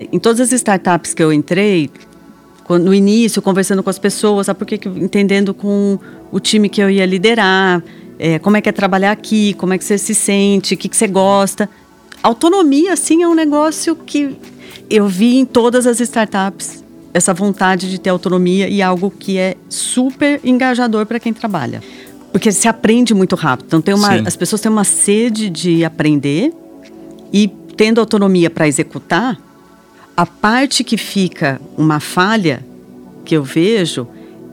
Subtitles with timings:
[0.00, 1.90] Em todas as startups que eu entrei,
[2.68, 5.98] no início, conversando com as pessoas, sabe por que, entendendo com
[6.32, 7.82] o time que eu ia liderar,
[8.18, 10.88] é, como é que é trabalhar aqui, como é que você se sente, o que,
[10.88, 11.68] que você gosta.
[12.22, 14.36] Autonomia, assim, é um negócio que
[14.90, 16.84] eu vi em todas as startups
[17.14, 21.82] essa vontade de ter autonomia e algo que é super engajador para quem trabalha.
[22.30, 23.66] Porque se aprende muito rápido.
[23.68, 26.52] Então tem uma, as pessoas têm uma sede de aprender
[27.32, 29.38] e tendo autonomia para executar,
[30.16, 32.64] a parte que fica uma falha
[33.24, 34.06] que eu vejo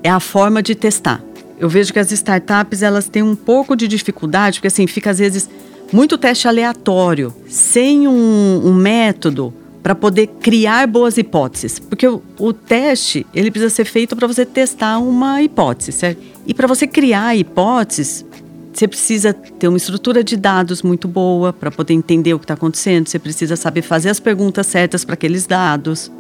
[0.04, 1.24] é a forma de testar.
[1.58, 5.20] Eu vejo que as startups elas têm um pouco de dificuldade, porque assim fica às
[5.20, 5.50] vezes
[5.92, 11.80] muito teste aleatório, sem um, um método para poder criar boas hipóteses.
[11.80, 16.22] Porque o, o, teste, ele precisa ser feito para você testar uma hipótese, certo?
[16.45, 18.26] E para você criar hipóteses,
[18.73, 22.55] você precisa ter uma estrutura de dados muito boa para poder entender o que está
[22.55, 23.08] acontecendo.
[23.08, 26.12] Você precisa saber fazer as perguntas certas para aqueles dados.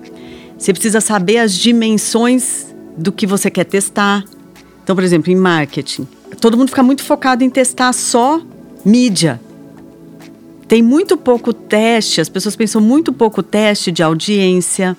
[0.57, 4.23] Você precisa saber as dimensões do que você quer testar.
[4.83, 6.07] Então, por exemplo, em marketing,
[6.39, 8.41] todo mundo fica muito focado em testar só
[8.85, 9.39] mídia
[10.73, 14.97] tem muito pouco teste, as pessoas pensam muito pouco teste de audiência,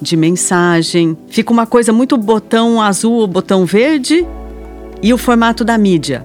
[0.00, 1.18] de mensagem.
[1.26, 4.24] Fica uma coisa muito botão azul ou botão verde
[5.02, 6.24] e o formato da mídia.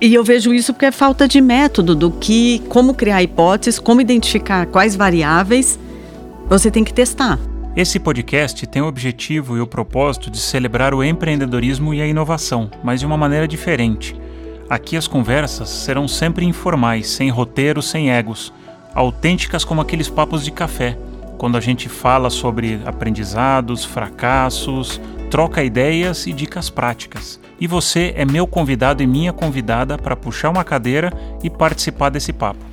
[0.00, 4.00] E eu vejo isso porque é falta de método do que, como criar hipóteses, como
[4.00, 5.78] identificar quais variáveis
[6.48, 7.38] você tem que testar.
[7.76, 12.70] Esse podcast tem o objetivo e o propósito de celebrar o empreendedorismo e a inovação,
[12.82, 14.16] mas de uma maneira diferente.
[14.70, 18.52] Aqui as conversas serão sempre informais, sem roteiro, sem egos,
[18.94, 20.96] autênticas como aqueles papos de café,
[21.36, 24.98] quando a gente fala sobre aprendizados, fracassos,
[25.30, 27.40] troca ideias e dicas práticas.
[27.60, 32.32] E você é meu convidado e minha convidada para puxar uma cadeira e participar desse
[32.32, 32.69] papo.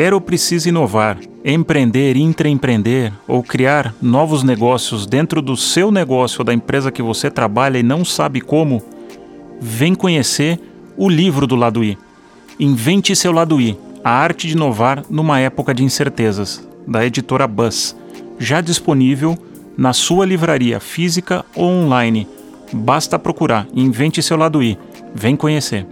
[0.00, 6.44] Quer ou precisa inovar, empreender, intraempreender ou criar novos negócios dentro do seu negócio ou
[6.46, 8.82] da empresa que você trabalha e não sabe como?
[9.60, 10.58] Vem conhecer
[10.96, 11.98] o livro do lado I.
[12.58, 17.94] Invente seu lado I, a arte de inovar numa época de incertezas, da editora Buzz,
[18.38, 19.36] já disponível
[19.76, 22.26] na sua livraria física ou online.
[22.72, 24.78] Basta procurar Invente seu lado I.
[25.14, 25.86] Vem conhecer.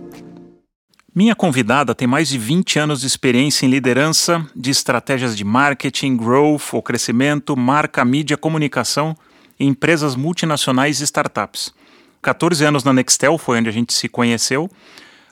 [1.15, 6.17] Minha convidada tem mais de 20 anos de experiência em liderança de estratégias de marketing,
[6.17, 9.17] growth ou crescimento, marca, mídia, comunicação
[9.59, 11.73] em empresas multinacionais e startups.
[12.21, 14.71] 14 anos na Nextel foi onde a gente se conheceu,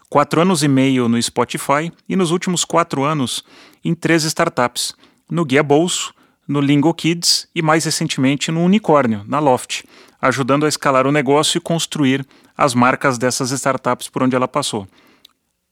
[0.09, 3.44] 4 anos e meio no Spotify e nos últimos 4 anos
[3.84, 4.94] em três startups,
[5.31, 6.15] no Guia Bolso,
[6.48, 9.84] no Lingo Kids e mais recentemente no Unicórnio, na Loft,
[10.22, 12.26] ajudando a escalar o negócio e construir
[12.56, 14.88] as marcas dessas startups por onde ela passou.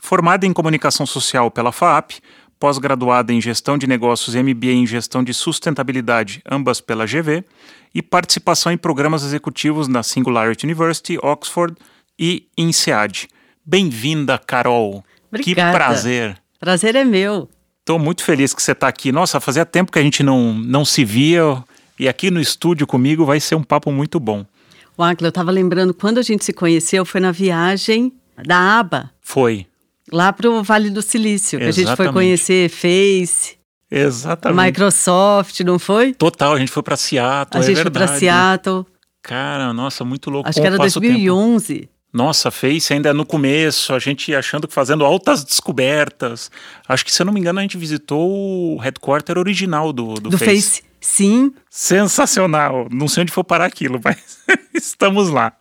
[0.05, 2.21] Formada em comunicação social pela FAAP,
[2.61, 7.43] pós-graduada em gestão de negócios e MBA em gestão de sustentabilidade, ambas pela GV,
[7.95, 11.75] e participação em programas executivos na Singularity University, Oxford
[12.19, 13.29] e INSEAD.
[13.65, 15.03] Bem-vinda, Carol.
[15.33, 15.71] Obrigada.
[15.71, 16.37] Que prazer.
[16.61, 17.49] Prazer é meu.
[17.81, 19.11] Estou muito feliz que você está aqui.
[19.11, 21.65] Nossa, fazia tempo que a gente não, não se via
[21.99, 24.45] e aqui no estúdio comigo vai ser um papo muito bom.
[24.99, 29.11] O eu estava lembrando quando a gente se conheceu, foi na viagem da ABA.
[29.23, 29.67] Foi.
[30.13, 33.57] Lá para o Vale do Silício, que a gente foi conhecer Face.
[33.91, 34.67] Exatamente.
[34.67, 36.15] Microsoft, não foi?
[36.15, 37.63] Total, a gente foi para Seattle.
[37.63, 38.85] A gente é foi para Seattle.
[39.23, 40.49] Cara, nossa, muito louco.
[40.49, 41.89] Acho que era 2011.
[42.13, 46.51] Nossa, Face ainda no começo, a gente achando que fazendo altas descobertas.
[46.89, 50.31] Acho que, se eu não me engano, a gente visitou o headquarter original do, do,
[50.31, 50.51] do Face.
[50.51, 50.83] Face.
[51.01, 51.53] Sim.
[51.69, 52.87] Sensacional.
[52.91, 54.39] Não sei onde foi parar aquilo, mas
[54.73, 55.53] estamos lá.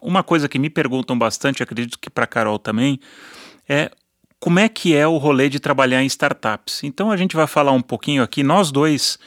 [0.00, 3.00] Uma coisa que me perguntam bastante, acredito que para Carol também,
[3.68, 3.90] é
[4.40, 6.82] como é que é o rolê de trabalhar em startups.
[6.84, 8.42] Então a gente vai falar um pouquinho aqui.
[8.42, 9.18] Nós dois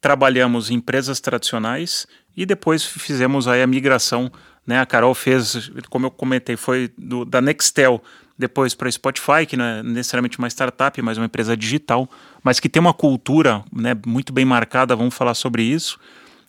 [0.00, 2.06] trabalhamos em empresas tradicionais
[2.36, 4.30] e depois fizemos aí a migração.
[4.66, 4.78] Né?
[4.78, 8.02] A Carol fez, como eu comentei, foi do, da Nextel
[8.38, 12.08] depois para Spotify, que não é necessariamente uma startup, mas uma empresa digital,
[12.42, 15.98] mas que tem uma cultura né, muito bem marcada, vamos falar sobre isso.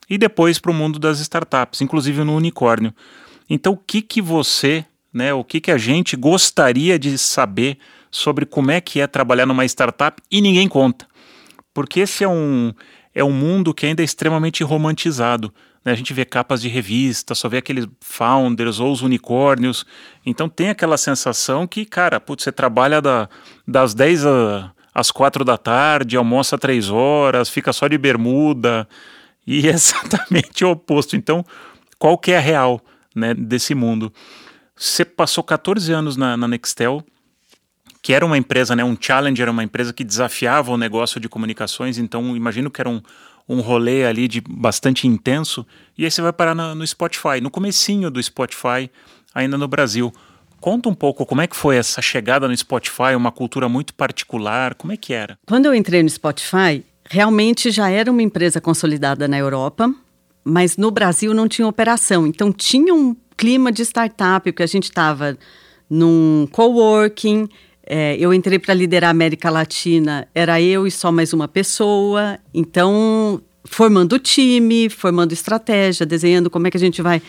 [0.08, 2.94] E depois para o mundo das startups, inclusive no unicórnio.
[3.48, 5.32] Então, o que, que você né?
[5.34, 7.78] O que, que a gente gostaria de saber
[8.10, 11.06] sobre como é que é trabalhar numa startup e ninguém conta.
[11.72, 12.72] Porque esse é um,
[13.14, 15.52] é um mundo que ainda é extremamente romantizado.
[15.84, 15.92] Né?
[15.92, 19.86] A gente vê capas de revista, só vê aqueles founders ou os unicórnios.
[20.26, 23.28] Então tem aquela sensação que, cara, putz, você trabalha da,
[23.66, 28.88] das 10 a, às quatro da tarde, almoça três horas, fica só de bermuda.
[29.46, 31.14] E é exatamente o oposto.
[31.14, 31.44] Então,
[31.98, 32.80] qual que é a real
[33.14, 34.12] né, desse mundo?
[34.80, 37.04] Você passou 14 anos na, na Nextel,
[38.00, 41.98] que era uma empresa, né, um challenger, uma empresa que desafiava o negócio de comunicações,
[41.98, 43.02] então imagino que era um,
[43.46, 45.66] um rolê ali de bastante intenso,
[45.98, 48.90] e aí você vai parar no, no Spotify, no comecinho do Spotify,
[49.34, 50.10] ainda no Brasil.
[50.62, 54.74] Conta um pouco como é que foi essa chegada no Spotify, uma cultura muito particular,
[54.76, 55.38] como é que era?
[55.46, 59.94] Quando eu entrei no Spotify, realmente já era uma empresa consolidada na Europa,
[60.42, 62.26] mas no Brasil não tinha operação.
[62.26, 65.34] Então tinha um clima de startup, porque a gente estava
[65.88, 67.48] num coworking,
[67.86, 72.38] é, eu entrei para liderar a América Latina, era eu e só mais uma pessoa.
[72.52, 77.22] Então, formando time, formando estratégia, desenhando como é que a gente vai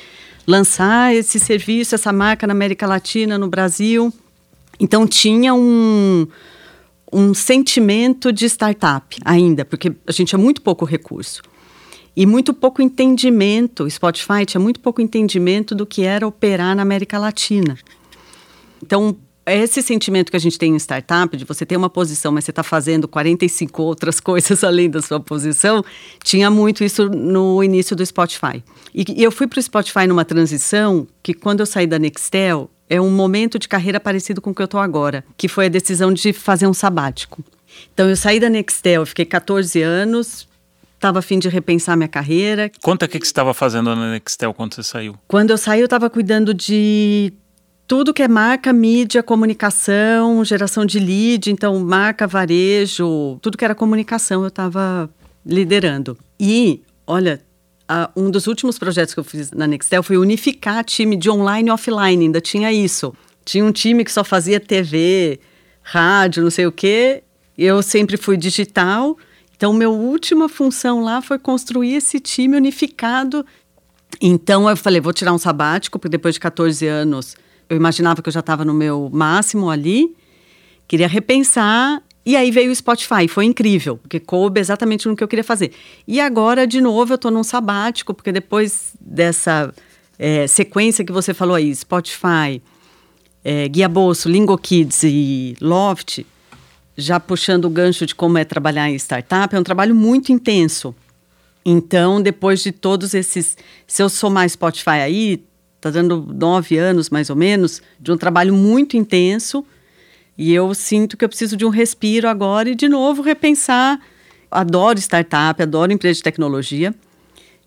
[0.45, 4.13] lançar esse serviço, essa marca na América Latina, no Brasil.
[4.81, 6.27] Então, tinha um,
[7.09, 11.41] um sentimento de startup ainda, porque a gente tinha muito pouco recurso.
[12.15, 16.81] E muito pouco entendimento, o Spotify tinha muito pouco entendimento do que era operar na
[16.81, 17.77] América Latina.
[18.83, 19.15] Então,
[19.45, 22.51] esse sentimento que a gente tem em startup, de você ter uma posição, mas você
[22.51, 25.83] está fazendo 45 outras coisas além da sua posição,
[26.23, 28.63] tinha muito isso no início do Spotify.
[28.93, 32.69] E, e eu fui para o Spotify numa transição que, quando eu saí da Nextel,
[32.89, 35.69] é um momento de carreira parecido com o que eu estou agora, que foi a
[35.69, 37.43] decisão de fazer um sabático.
[37.93, 40.47] Então, eu saí da Nextel, fiquei 14 anos,
[41.01, 42.71] estava a fim de repensar minha carreira.
[42.81, 45.15] Conta o que, que você estava fazendo na Nextel quando você saiu.
[45.27, 47.33] Quando eu saí, eu estava cuidando de
[47.87, 53.73] tudo que é marca, mídia, comunicação, geração de lead, então marca, varejo, tudo que era
[53.73, 55.09] comunicação eu estava
[55.43, 56.15] liderando.
[56.39, 57.41] E, olha,
[57.89, 61.69] a, um dos últimos projetos que eu fiz na Nextel foi unificar time de online
[61.69, 63.11] e offline, ainda tinha isso.
[63.43, 65.39] Tinha um time que só fazia TV,
[65.81, 67.23] rádio, não sei o quê.
[67.57, 69.17] Eu sempre fui digital.
[69.61, 73.45] Então, minha última função lá foi construir esse time unificado.
[74.19, 77.35] Então, eu falei, vou tirar um sabático, porque depois de 14 anos
[77.69, 80.15] eu imaginava que eu já estava no meu máximo ali,
[80.87, 82.01] queria repensar.
[82.25, 85.71] E aí veio o Spotify, foi incrível, porque coube exatamente no que eu queria fazer.
[86.07, 89.71] E agora, de novo, eu estou num sabático, porque depois dessa
[90.17, 92.59] é, sequência que você falou aí, Spotify,
[93.43, 96.25] é, Guia Bolso, Lingo Kids e Loft,
[97.01, 100.95] já puxando o gancho de como é trabalhar em startup, é um trabalho muito intenso.
[101.65, 103.57] Então, depois de todos esses.
[103.85, 105.43] Se eu somar Spotify aí,
[105.75, 109.65] está dando nove anos mais ou menos, de um trabalho muito intenso.
[110.37, 113.99] E eu sinto que eu preciso de um respiro agora e, de novo, repensar.
[114.49, 116.93] Adoro startup, adoro empresa de tecnologia.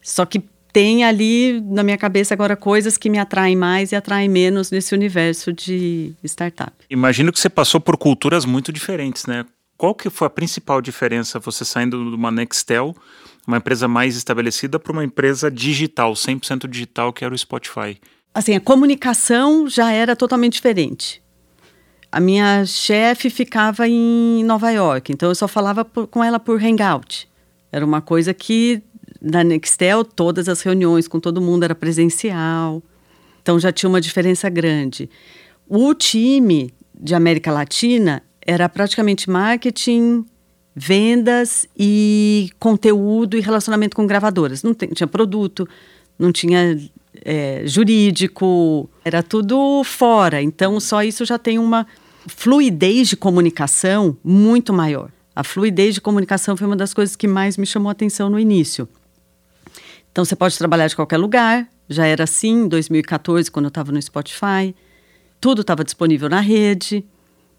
[0.03, 0.43] Só que
[0.75, 4.93] tem ali na minha cabeça agora coisas que me atraem mais e atraem menos nesse
[4.93, 6.73] universo de startup.
[6.91, 9.47] Imagino que você passou por culturas muito diferentes, né?
[9.79, 12.93] Qual que foi a principal diferença você saindo de uma Nextel
[13.47, 18.01] uma empresa mais estabelecida para uma empresa digital, 100% digital, que era o Spotify?
[18.35, 21.23] Assim, a comunicação já era totalmente diferente.
[22.11, 26.61] A minha chefe ficava em Nova York, então eu só falava por, com ela por
[26.61, 27.29] Hangout.
[27.71, 28.83] Era uma coisa que
[29.25, 32.83] na Nextel todas as reuniões com todo mundo era presencial.
[33.43, 35.09] Então já tinha uma diferença grande.
[35.67, 40.27] O time de América Latina era praticamente marketing,
[40.77, 44.63] vendas e conteúdo e relacionamento com gravadoras.
[44.63, 45.67] Não tinha produto,
[46.19, 46.79] não tinha
[47.25, 50.43] é, jurídico, era tudo fora.
[50.43, 51.87] Então, só isso já tem uma
[52.27, 55.11] fluidez de comunicação muito maior.
[55.35, 58.39] A fluidez de comunicação foi uma das coisas que mais me chamou a atenção no
[58.39, 58.89] início.
[60.15, 63.91] Então, você pode trabalhar de qualquer lugar, já era assim em 2014, quando eu estava
[63.91, 64.73] no Spotify.
[65.41, 67.05] Tudo estava disponível na rede.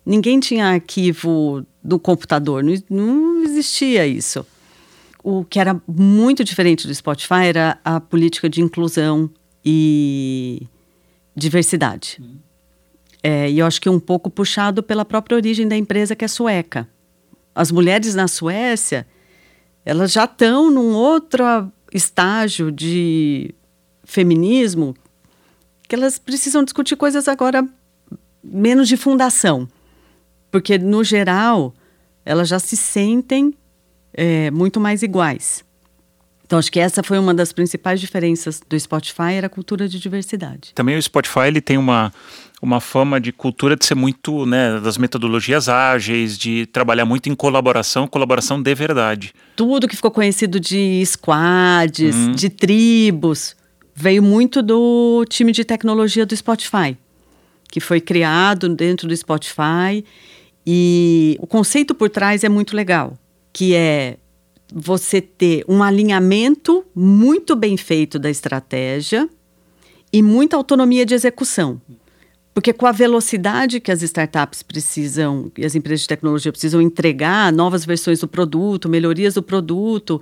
[0.06, 4.48] Ninguém tinha arquivo do computador, não, não existia isso.
[5.22, 9.30] O que era muito diferente do Spotify era a política de inclusão
[9.66, 10.66] e
[11.36, 12.20] diversidade.
[12.22, 12.38] Uhum.
[13.22, 16.28] É, e eu acho que um pouco puxado pela própria origem da empresa, que é
[16.30, 16.88] sueca.
[17.54, 19.06] As mulheres na Suécia,
[19.84, 21.44] elas já estão num outro
[21.96, 23.54] estágio de
[24.04, 24.96] feminismo
[25.88, 27.68] que elas precisam discutir coisas agora
[28.44, 29.68] menos de fundação
[30.56, 31.74] porque no geral
[32.24, 33.54] elas já se sentem
[34.14, 35.66] é, muito mais iguais.
[36.46, 40.00] Então acho que essa foi uma das principais diferenças do Spotify era a cultura de
[40.00, 40.72] diversidade.
[40.74, 42.14] Também o Spotify ele tem uma
[42.62, 47.36] uma fama de cultura de ser muito, né, das metodologias ágeis, de trabalhar muito em
[47.36, 49.34] colaboração, colaboração de verdade.
[49.56, 52.32] Tudo que ficou conhecido de squads, uhum.
[52.32, 53.56] de tribos,
[53.94, 56.98] veio muito do time de tecnologia do Spotify,
[57.70, 60.04] que foi criado dentro do Spotify
[60.66, 63.18] E o conceito por trás é muito legal,
[63.54, 64.18] que é
[64.74, 69.30] você ter um alinhamento muito bem feito da estratégia
[70.12, 71.80] e muita autonomia de execução.
[72.56, 77.52] Porque com a velocidade que as startups precisam e as empresas de tecnologia precisam entregar
[77.52, 80.22] novas versões do produto, melhorias do produto,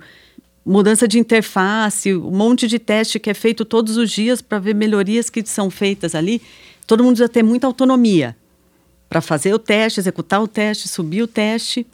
[0.66, 4.74] mudança de interface, um monte de teste que é feito todos os dias para ver
[4.74, 6.42] melhorias que são feitas ali,
[6.88, 8.36] todo mundo precisa ter muita autonomia
[9.08, 11.86] para fazer o teste, executar o teste, subir o teste.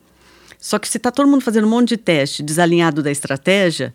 [0.59, 3.93] Só que se está todo mundo fazendo um monte de teste desalinhado da estratégia,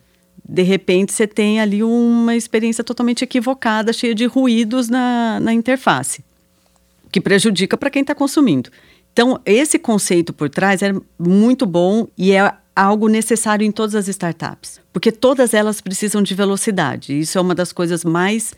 [0.48, 6.24] de repente você tem ali uma experiência totalmente equivocada, cheia de ruídos na, na interface,
[7.16, 8.68] que prejudica para quem está consumindo.
[9.10, 14.06] Então, esse conceito por trás é muito bom e é algo necessário em todas as
[14.06, 17.18] startups, porque todas elas precisam de velocidade.
[17.18, 18.52] Isso é uma das coisas mais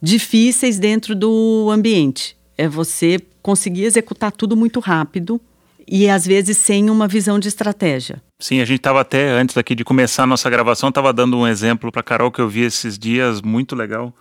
[0.00, 2.34] difíceis dentro do ambiente.
[2.56, 5.38] É você conseguir executar tudo muito rápido
[5.86, 8.22] e às vezes sem uma visão de estratégia.
[8.38, 11.46] Sim, a gente estava até antes aqui de começar a nossa gravação, estava dando um
[11.46, 14.14] exemplo para Carol que eu vi esses dias muito legal,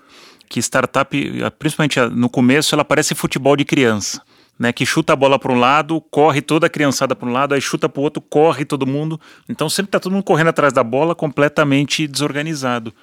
[0.50, 1.16] que startup,
[1.60, 4.22] principalmente no começo, ela parece futebol de criança.
[4.58, 7.56] Né, que chuta a bola para um lado, corre toda a criançada para um lado,
[7.56, 9.18] aí chuta para o outro, corre todo mundo.
[9.48, 12.94] Então sempre está todo mundo correndo atrás da bola, completamente desorganizado.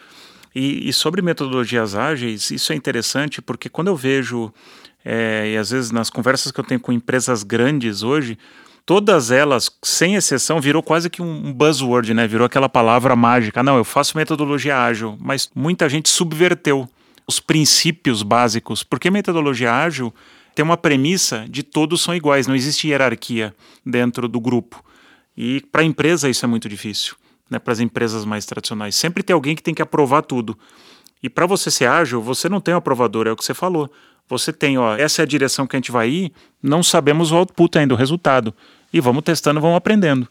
[0.54, 4.52] E, e, sobre metodologias ágeis, isso é interessante porque quando eu vejo
[5.02, 8.36] é, e às vezes nas conversas que eu tenho com empresas grandes hoje,
[8.84, 12.26] todas elas, sem exceção, virou quase que um buzzword, né?
[12.26, 13.62] Virou aquela palavra mágica.
[13.62, 16.86] Não, eu faço metodologia ágil, mas muita gente subverteu
[17.26, 20.14] os princípios básicos, porque metodologia ágil
[20.54, 23.54] tem uma premissa de todos são iguais, não existe hierarquia
[23.84, 24.82] dentro do grupo.
[25.36, 27.14] E para a empresa isso é muito difícil,
[27.50, 27.58] né?
[27.58, 30.56] Para as empresas mais tradicionais, sempre tem alguém que tem que aprovar tudo.
[31.22, 33.90] E para você ser ágil, você não tem um aprovador, é o que você falou.
[34.28, 37.36] Você tem, ó, essa é a direção que a gente vai ir, não sabemos o
[37.36, 38.54] output ainda, o resultado.
[38.92, 40.26] E vamos testando, vamos aprendendo.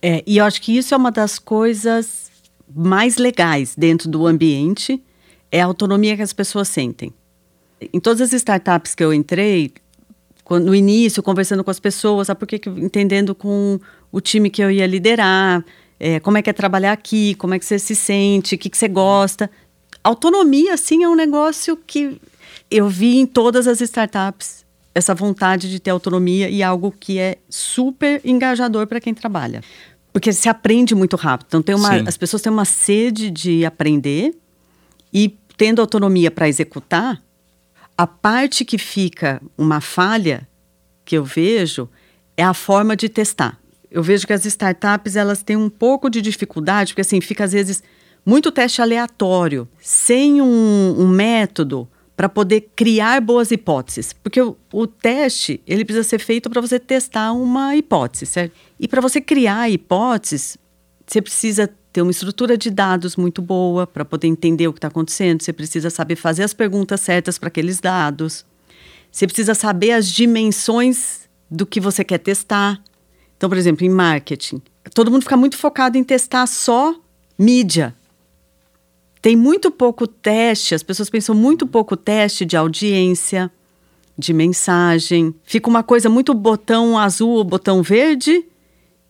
[0.00, 2.30] É, e eu acho que isso é uma das coisas
[2.74, 5.02] mais legais dentro do ambiente,
[5.52, 7.12] é a autonomia que as pessoas sentem.
[7.92, 9.72] Em todas as startups que eu entrei,
[10.42, 13.78] quando, no início, conversando com as pessoas, sabe por que, entendendo com
[14.10, 15.62] o time que eu ia liderar,
[16.00, 18.70] é, como é que é trabalhar aqui, como é que você se sente, o que,
[18.70, 19.50] que você gosta.
[20.02, 22.20] Autonomia, assim, é um negócio que
[22.70, 24.62] eu vi em todas as startups
[24.94, 29.62] essa vontade de ter autonomia e algo que é super engajador para quem trabalha.
[30.12, 31.46] Porque se aprende muito rápido.
[31.48, 34.34] Então tem uma, as pessoas têm uma sede de aprender
[35.12, 35.28] e
[35.62, 37.22] tendo autonomia para executar,
[37.96, 40.48] a parte que fica uma falha
[41.04, 41.88] que eu vejo
[42.36, 43.60] é a forma de testar.
[43.88, 47.52] Eu vejo que as startups elas têm um pouco de dificuldade, porque assim, fica às
[47.52, 47.80] vezes
[48.26, 54.12] muito teste aleatório, sem um, um método para poder criar boas hipóteses.
[54.12, 58.52] Porque o, o, teste, ele precisa ser feito para você testar uma hipótese, certo?
[58.80, 60.58] E para você criar hipóteses,
[61.06, 64.88] você precisa ter uma estrutura de dados muito boa para poder entender o que está
[64.88, 65.42] acontecendo.
[65.42, 68.46] Você precisa saber fazer as perguntas certas para aqueles dados.
[69.10, 72.82] Você precisa saber as dimensões do que você quer testar.
[73.36, 74.62] Então, por exemplo, em marketing,
[74.94, 76.94] todo mundo fica muito focado em testar só
[77.38, 77.94] mídia.
[79.20, 83.50] Tem muito pouco teste, as pessoas pensam muito pouco teste de audiência,
[84.16, 85.34] de mensagem.
[85.44, 88.44] Fica uma coisa muito botão azul ou botão verde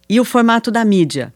[0.08, 1.32] e o formato da mídia.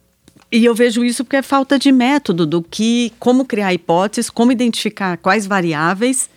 [0.57, 4.51] E eu vejo isso porque é falta de método do que como criar hipóteses, como
[4.51, 6.31] identificar quais variáveis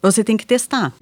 [0.00, 0.94] você tem que testar.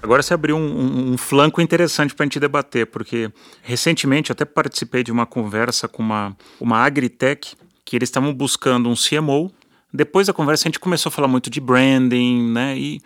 [0.00, 3.30] Agora você abriu um, um, um flanco interessante para a gente debater, porque
[3.60, 8.88] recentemente eu até participei de uma conversa com uma, uma agritech que eles estavam buscando
[8.88, 9.50] um CMO.
[9.92, 12.76] Depois da conversa a gente começou a falar muito de branding, né?
[12.78, 13.00] E,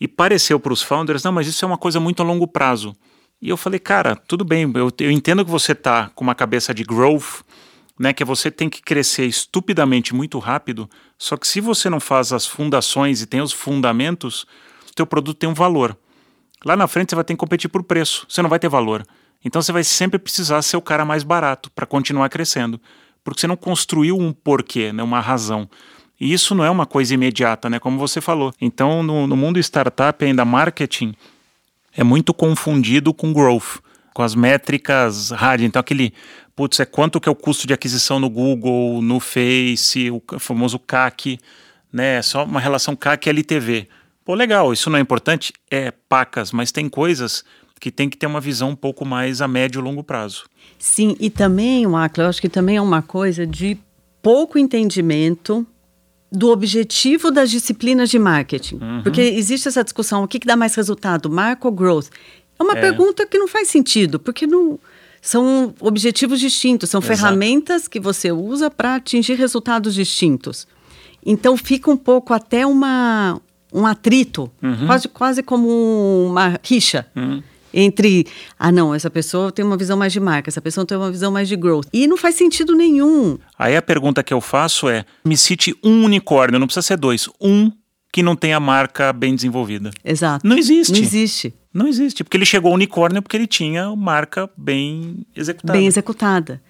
[0.00, 2.94] e pareceu para os founders, não, mas isso é uma coisa muito a longo prazo.
[3.40, 6.72] E eu falei, cara, tudo bem, eu, eu entendo que você está com uma cabeça
[6.72, 7.42] de growth,
[7.98, 12.32] né, que você tem que crescer estupidamente muito rápido, só que se você não faz
[12.32, 14.46] as fundações e tem os fundamentos,
[14.90, 15.96] o teu produto tem um valor.
[16.64, 19.04] Lá na frente você vai ter que competir por preço, você não vai ter valor.
[19.44, 22.80] Então você vai sempre precisar ser o cara mais barato para continuar crescendo,
[23.24, 25.68] porque você não construiu um porquê, né, uma razão.
[26.20, 28.52] E isso não é uma coisa imediata, né, como você falou.
[28.60, 31.14] Então no, no mundo startup ainda marketing
[31.94, 33.80] é muito confundido com growth,
[34.14, 35.62] com as métricas hard.
[35.62, 36.12] Então aquele,
[36.54, 40.78] putz, é quanto que é o custo de aquisição no Google, no Face, o famoso
[40.78, 41.38] CAC,
[41.92, 43.88] né, só uma relação CAC-LTV.
[44.24, 45.52] Pô, legal, isso não é importante?
[45.70, 47.44] É, pacas, mas tem coisas
[47.80, 50.44] que tem que ter uma visão um pouco mais a médio e longo prazo.
[50.82, 53.78] Sim, e também, Marco, eu acho que também é uma coisa de
[54.20, 55.64] pouco entendimento
[56.30, 58.80] do objetivo das disciplinas de marketing.
[58.82, 59.02] Uhum.
[59.04, 62.08] Porque existe essa discussão, o que, que dá mais resultado, marca ou growth?
[62.58, 62.80] É uma é.
[62.80, 64.76] pergunta que não faz sentido, porque não
[65.20, 67.16] são objetivos distintos, são Exato.
[67.16, 70.66] ferramentas que você usa para atingir resultados distintos.
[71.24, 73.40] Então fica um pouco até uma,
[73.72, 74.86] um atrito, uhum.
[74.88, 77.06] quase, quase como uma rixa.
[77.14, 77.40] Uhum
[77.72, 78.26] entre,
[78.58, 81.30] ah, não, essa pessoa tem uma visão mais de marca, essa pessoa tem uma visão
[81.30, 81.86] mais de growth.
[81.92, 83.38] E não faz sentido nenhum.
[83.58, 87.28] Aí a pergunta que eu faço é: me cite um unicórnio, não precisa ser dois,
[87.40, 87.70] um
[88.12, 89.90] que não tenha marca bem desenvolvida.
[90.04, 90.46] Exato.
[90.46, 90.92] Não existe.
[90.92, 91.54] Não existe.
[91.72, 95.78] Não existe, porque ele chegou ao unicórnio porque ele tinha marca bem executada.
[95.78, 96.62] Bem executada.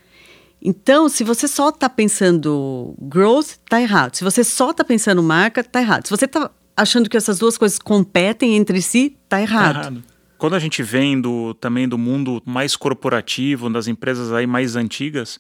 [0.65, 4.15] Então, se você só está pensando growth, tá errado.
[4.15, 6.07] Se você só está pensando marca, tá errado.
[6.07, 9.75] Se você está achando que essas duas coisas competem entre si, tá errado.
[9.75, 10.05] Tá errado.
[10.43, 15.39] Quando a gente vem do, também do mundo mais corporativo, das empresas aí mais antigas,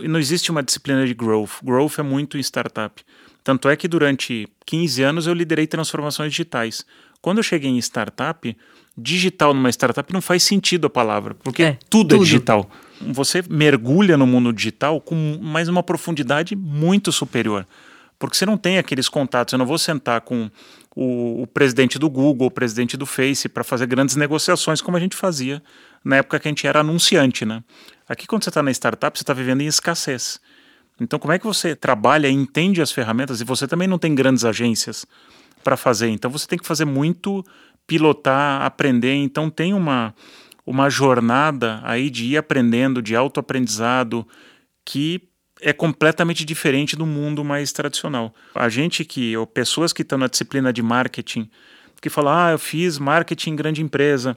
[0.00, 1.62] não existe uma disciplina de growth.
[1.62, 3.04] Growth é muito em startup.
[3.44, 6.86] Tanto é que durante 15 anos eu liderei transformações digitais.
[7.20, 8.56] Quando eu cheguei em startup,
[8.96, 12.70] digital numa startup não faz sentido a palavra, porque é, tudo, é tudo, é digital.
[13.12, 17.66] Você mergulha no mundo digital com mais uma profundidade muito superior.
[18.18, 19.52] Porque você não tem aqueles contatos.
[19.52, 20.50] Eu não vou sentar com
[20.94, 25.00] o, o presidente do Google, o presidente do Face, para fazer grandes negociações, como a
[25.00, 25.62] gente fazia
[26.04, 27.44] na época que a gente era anunciante.
[27.44, 27.62] Né?
[28.08, 30.40] Aqui, quando você está na startup, você está vivendo em escassez.
[31.00, 33.40] Então, como é que você trabalha e entende as ferramentas?
[33.40, 35.06] E você também não tem grandes agências
[35.64, 36.08] para fazer.
[36.08, 37.44] Então, você tem que fazer muito,
[37.86, 39.14] pilotar, aprender.
[39.14, 40.14] Então, tem uma,
[40.66, 44.26] uma jornada aí de ir aprendendo, de autoaprendizado,
[44.84, 45.29] que
[45.60, 48.34] é completamente diferente do mundo mais tradicional.
[48.54, 51.48] A gente que, ou pessoas que estão na disciplina de marketing,
[52.00, 54.36] que falam, ah, eu fiz marketing em grande empresa,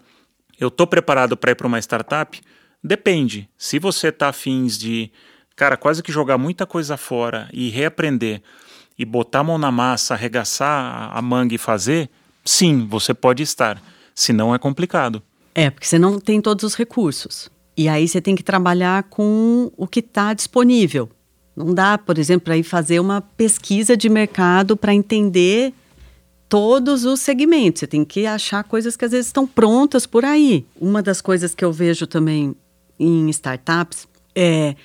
[0.59, 2.39] eu estou preparado para ir para uma startup?
[2.83, 3.49] Depende.
[3.57, 5.11] Se você está afins de,
[5.55, 8.41] cara, quase que jogar muita coisa fora e reaprender
[8.99, 12.09] e botar a mão na massa, arregaçar a manga e fazer,
[12.43, 13.81] sim, você pode estar.
[14.13, 15.23] Se não, é complicado.
[15.55, 17.49] É, porque você não tem todos os recursos.
[17.75, 21.09] E aí você tem que trabalhar com o que está disponível.
[21.55, 25.73] Não dá, por exemplo, para ir fazer uma pesquisa de mercado para entender
[26.49, 27.79] todos os segmentos.
[27.79, 30.65] Você tem que achar coisas que às vezes estão prontas por aí.
[30.79, 32.55] Uma das coisas que eu vejo também
[32.99, 34.75] em startups é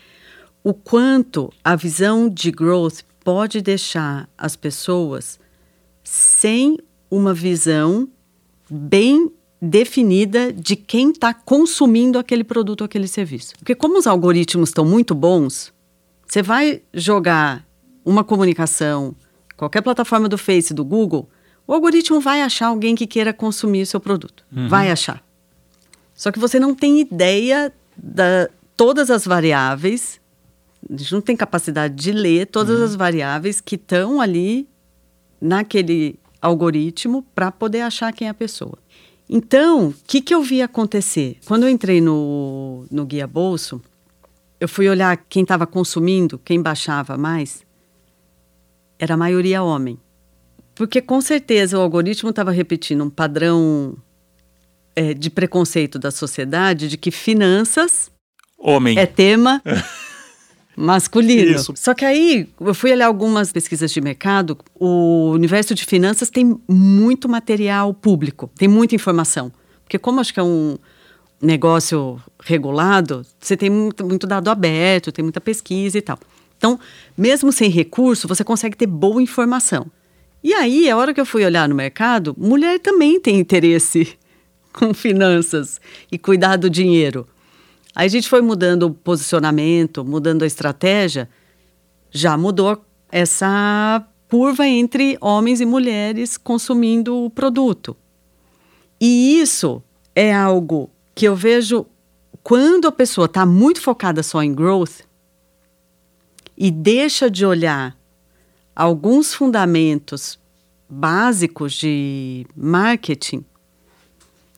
[0.64, 5.38] o quanto a visão de growth pode deixar as pessoas
[6.03, 6.79] sem
[7.11, 8.09] uma visão
[8.70, 13.54] bem definida de quem está consumindo aquele produto ou aquele serviço.
[13.58, 15.72] Porque como os algoritmos estão muito bons,
[16.26, 17.66] você vai jogar
[18.04, 19.14] uma comunicação,
[19.56, 21.28] qualquer plataforma do Face, do Google,
[21.66, 24.44] o algoritmo vai achar alguém que queira consumir o seu produto.
[24.54, 24.68] Uhum.
[24.68, 25.22] Vai achar.
[26.14, 30.20] Só que você não tem ideia de todas as variáveis,
[30.88, 32.84] a gente não tem capacidade de ler todas uhum.
[32.84, 34.68] as variáveis que estão ali
[35.40, 38.78] naquele algoritmo para poder achar quem é a pessoa.
[39.28, 41.38] Então, o que, que eu vi acontecer?
[41.44, 43.80] Quando eu entrei no, no Guia Bolso,
[44.58, 47.62] eu fui olhar quem estava consumindo, quem baixava mais,
[48.98, 49.98] era a maioria homem.
[50.74, 53.96] Porque com certeza o algoritmo estava repetindo um padrão
[54.96, 58.10] é, de preconceito da sociedade de que finanças
[58.56, 58.98] homem.
[58.98, 59.62] é tema
[60.78, 61.56] masculino.
[61.56, 61.74] Isso.
[61.76, 64.56] Só que aí eu fui olhar algumas pesquisas de mercado.
[64.78, 69.50] O universo de finanças tem muito material público, tem muita informação.
[69.82, 70.78] Porque como acho que é um
[71.42, 76.18] negócio regulado, você tem muito, muito dado aberto, tem muita pesquisa e tal.
[76.56, 76.78] Então,
[77.16, 79.86] mesmo sem recurso, você consegue ter boa informação.
[80.42, 84.16] E aí, a hora que eu fui olhar no mercado, mulher também tem interesse
[84.72, 87.26] com finanças e cuidar do dinheiro.
[87.98, 91.28] Aí a gente foi mudando o posicionamento, mudando a estratégia,
[92.12, 92.80] já mudou
[93.11, 97.96] essa curva entre homens e mulheres consumindo o produto.
[99.00, 99.82] E isso
[100.14, 101.87] é algo que eu vejo
[102.40, 105.00] quando a pessoa está muito focada só em growth
[106.56, 107.98] e deixa de olhar
[108.76, 110.38] alguns fundamentos
[110.88, 113.44] básicos de marketing,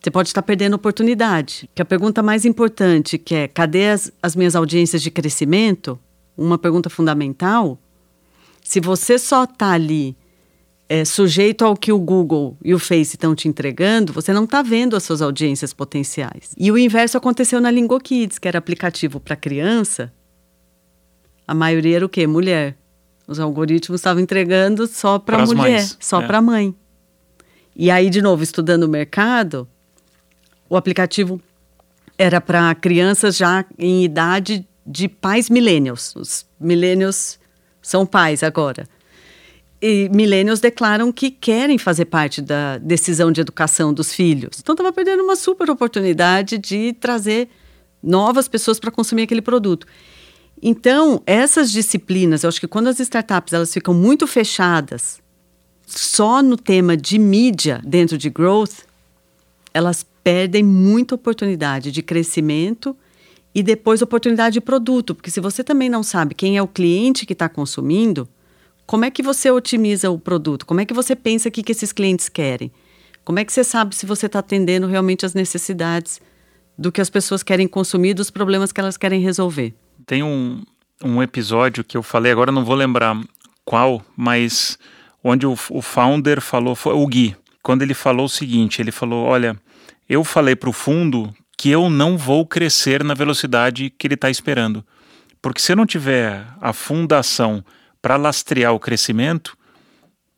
[0.01, 1.69] você pode estar perdendo oportunidade.
[1.75, 5.99] Que a pergunta mais importante, que é cadê as, as minhas audiências de crescimento?
[6.35, 7.77] Uma pergunta fundamental.
[8.63, 10.17] Se você só está ali
[10.89, 14.63] é, sujeito ao que o Google e o Face estão te entregando, você não está
[14.63, 16.55] vendo as suas audiências potenciais.
[16.57, 20.11] E o inverso aconteceu na Lingo Kids, que era aplicativo para criança.
[21.47, 22.25] A maioria era o quê?
[22.25, 22.75] Mulher.
[23.27, 25.97] Os algoritmos estavam entregando só para mulher, mães.
[25.99, 26.25] só é.
[26.25, 26.75] para mãe.
[27.75, 29.67] E aí, de novo, estudando o mercado,
[30.71, 31.41] o aplicativo
[32.17, 36.15] era para crianças já em idade de pais millennials.
[36.15, 37.37] Os millennials
[37.81, 38.87] são pais agora.
[39.81, 44.59] E millennials declaram que querem fazer parte da decisão de educação dos filhos.
[44.61, 47.49] Então estava perdendo uma super oportunidade de trazer
[48.01, 49.85] novas pessoas para consumir aquele produto.
[50.63, 55.19] Então, essas disciplinas, eu acho que quando as startups elas ficam muito fechadas
[55.85, 58.85] só no tema de mídia dentro de growth,
[59.73, 62.95] elas perdem muita oportunidade de crescimento
[63.53, 67.25] e depois oportunidade de produto, porque se você também não sabe quem é o cliente
[67.25, 68.27] que está consumindo,
[68.85, 70.65] como é que você otimiza o produto?
[70.65, 72.71] Como é que você pensa o que, que esses clientes querem?
[73.23, 76.21] Como é que você sabe se você está atendendo realmente as necessidades
[76.77, 79.73] do que as pessoas querem consumir, dos problemas que elas querem resolver?
[80.05, 80.63] Tem um,
[81.03, 83.19] um episódio que eu falei, agora não vou lembrar
[83.63, 84.77] qual, mas
[85.23, 89.25] onde o, o founder falou, foi o Gui, quando ele falou o seguinte, ele falou,
[89.25, 89.55] olha,
[90.09, 94.29] eu falei para o fundo que eu não vou crescer na velocidade que ele está
[94.29, 94.83] esperando.
[95.41, 97.63] Porque se eu não tiver a fundação
[98.01, 99.55] para lastrear o crescimento,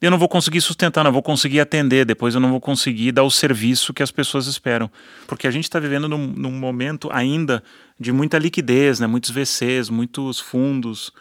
[0.02, 3.24] eu não vou conseguir sustentar, não vou conseguir atender, depois eu não vou conseguir dar
[3.24, 4.92] o serviço que as pessoas esperam.
[5.26, 7.64] Porque a gente está vivendo num, num, momento ainda
[7.98, 9.08] de muita liquidez, né?
[9.08, 11.14] muitos VCs, muitos fundos,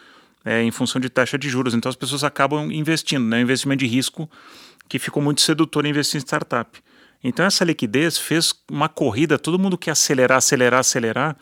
[0.43, 1.73] é, em função de taxa de juros.
[1.73, 3.37] Então as pessoas acabam investindo, né?
[3.37, 4.29] Um investimento de risco
[4.93, 6.79] que ficou muito sedutor investir em startup.
[7.23, 11.35] Então essa liquidez fez uma corrida, todo mundo quer acelerar, acelerar, acelerar,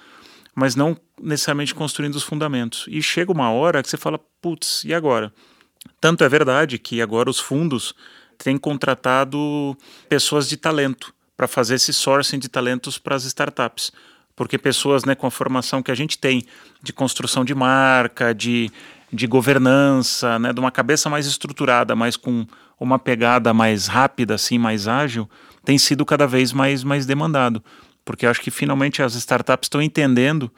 [0.55, 2.85] mas não necessariamente construindo os fundamentos.
[2.87, 5.33] E chega uma hora que você fala, putz, e agora?
[5.99, 7.93] Tanto é verdade que agora os fundos
[8.37, 9.75] têm contratado
[10.07, 13.91] pessoas de talento para fazer esse sourcing de talentos para as startups
[14.33, 16.45] porque pessoas né, com a formação que a gente tem
[16.81, 18.71] de construção de marca, de,
[19.11, 22.47] de governança, né, de uma cabeça mais estruturada, mas com
[22.83, 25.29] uma pegada mais rápida, assim, mais ágil,
[25.63, 27.63] tem sido cada vez mais, mais demandado.
[28.03, 30.51] Porque acho que finalmente as startups estão entendendo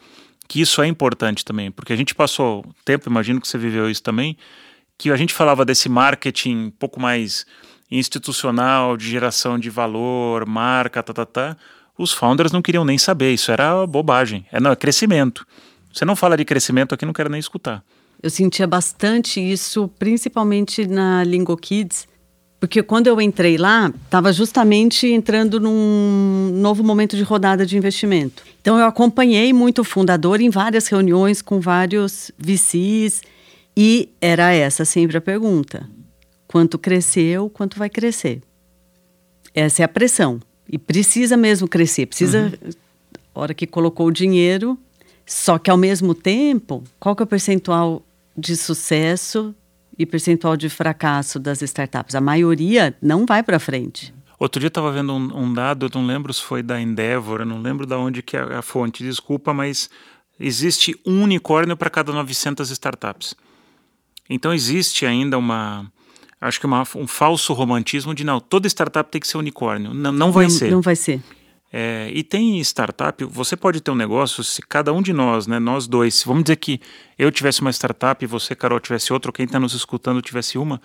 [0.47, 1.69] que isso é importante também.
[1.69, 4.37] Porque a gente passou tempo, imagino que você viveu isso também,
[4.97, 7.45] que a gente falava desse marketing um pouco mais
[7.91, 11.57] institucional, de geração de valor, marca, tá, tá, tá
[11.97, 15.45] os founders não queriam nem saber, isso era bobagem, é, não, é crescimento.
[15.93, 17.83] Você não fala de crescimento aqui, não quero nem escutar.
[18.21, 22.07] Eu sentia bastante isso, principalmente na Lingo Kids,
[22.63, 28.41] porque quando eu entrei lá, estava justamente entrando num novo momento de rodada de investimento.
[28.61, 33.21] Então eu acompanhei muito o fundador em várias reuniões com vários VCs
[33.75, 35.89] e era essa sempre a pergunta:
[36.47, 38.41] quanto cresceu, quanto vai crescer?
[39.53, 40.39] Essa é a pressão.
[40.71, 42.71] E precisa mesmo crescer, precisa, uhum.
[43.35, 44.79] hora que colocou o dinheiro,
[45.25, 48.01] só que ao mesmo tempo, qual que é o percentual
[48.37, 49.53] de sucesso
[49.97, 52.15] e percentual de fracasso das startups?
[52.15, 54.13] A maioria não vai para frente.
[54.39, 57.45] Outro dia estava vendo um, um, dado, eu não lembro se foi da Endeavor, eu
[57.45, 59.89] não lembro de onde que é a fonte, desculpa, mas
[60.39, 63.35] existe um unicórnio para cada 900 startups.
[64.29, 65.89] Então existe ainda uma
[66.41, 69.93] acho que uma, um falso romantismo de não, toda startup tem que ser unicórnio.
[69.93, 70.71] Não, não vai não, ser.
[70.71, 71.21] Não vai ser.
[71.75, 75.57] É, e tem startup, você pode ter um negócio, se cada um de nós, né,
[75.57, 76.79] nós dois, vamos dizer que
[77.17, 80.55] eu tivesse uma startup e você, Carol, tivesse outra, ou quem está nos escutando tivesse
[80.59, 80.79] uma,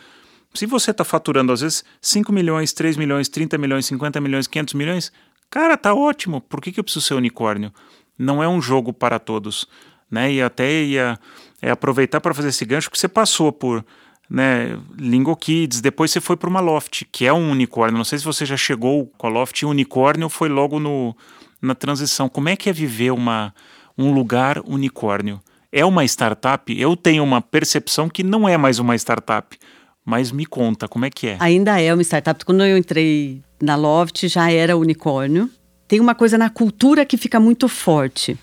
[0.55, 4.73] se você está faturando às vezes 5 milhões, 3 milhões, 30 milhões, 50 milhões, 500
[4.73, 5.13] milhões,
[5.51, 7.71] cara, tá ótimo, por que, que eu preciso ser unicórnio?
[8.19, 9.69] Não é um jogo para todos,
[10.11, 11.19] né, e até ia
[11.61, 13.85] é, aproveitar para fazer esse gancho, que você passou por
[14.29, 17.97] né, Lingo Kids, depois você foi para uma Loft, que é um unicórnio.
[17.97, 21.17] Não sei se você já chegou com a Loft unicórnio ou foi logo no,
[21.63, 22.29] na transição.
[22.29, 23.55] Como é que é viver uma,
[23.97, 25.41] um lugar unicórnio?
[25.73, 26.79] É uma startup?
[26.79, 29.57] Eu tenho uma percepção que não é mais uma startup,
[30.05, 31.37] mas me conta, como é que é?
[31.41, 32.45] Ainda é uma startup.
[32.45, 35.51] Quando eu entrei na Loft, já era unicórnio.
[35.87, 38.39] Tem uma coisa na cultura que fica muito forte,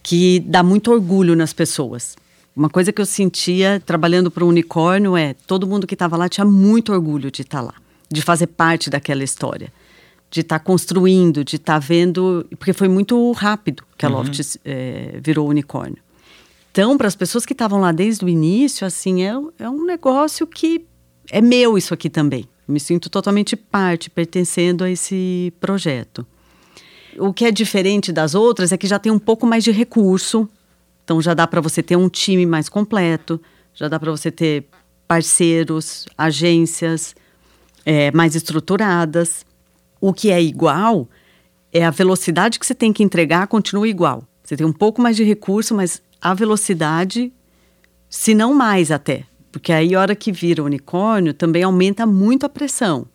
[0.00, 2.16] que dá muito orgulho nas pessoas.
[2.56, 6.28] Uma coisa que eu sentia trabalhando para o unicórnio é todo mundo que estava lá
[6.28, 7.74] tinha muito orgulho de estar tá lá,
[8.08, 9.72] de fazer parte daquela história,
[10.30, 14.16] de estar tá construindo, de estar tá vendo, porque foi muito rápido que a uhum.
[14.16, 15.98] Loft é, virou unicórnio.
[16.70, 20.46] Então, para as pessoas que estavam lá desde o início, assim, é, é um negócio
[20.46, 20.86] que
[21.30, 22.48] é meu isso aqui também.
[22.68, 26.26] Eu me sinto totalmente parte, pertencendo a esse projeto.
[27.18, 30.48] O que é diferente das outras é que já tem um pouco mais de recurso
[31.04, 33.40] então já dá para você ter um time mais completo,
[33.74, 34.66] já dá para você ter
[35.06, 37.14] parceiros, agências
[37.84, 39.44] é, mais estruturadas.
[40.00, 41.08] O que é igual
[41.72, 44.24] é a velocidade que você tem que entregar continua igual.
[44.42, 47.32] Você tem um pouco mais de recurso, mas a velocidade,
[48.08, 49.24] se não mais até.
[49.50, 53.06] Porque aí, a hora que vira unicórnio, também aumenta muito a pressão.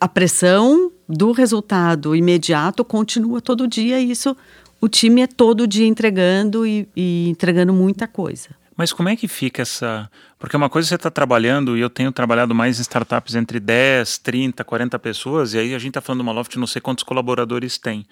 [0.00, 4.36] A pressão do resultado imediato continua todo dia e isso
[4.84, 8.50] o time é todo dia entregando e, e entregando muita coisa.
[8.76, 10.10] Mas como é que fica essa.
[10.38, 13.58] Porque uma coisa é você está trabalhando, e eu tenho trabalhado mais em startups entre
[13.58, 16.82] 10, 30, 40 pessoas, e aí a gente está falando de uma loft, não sei
[16.82, 18.04] quantos colaboradores tem,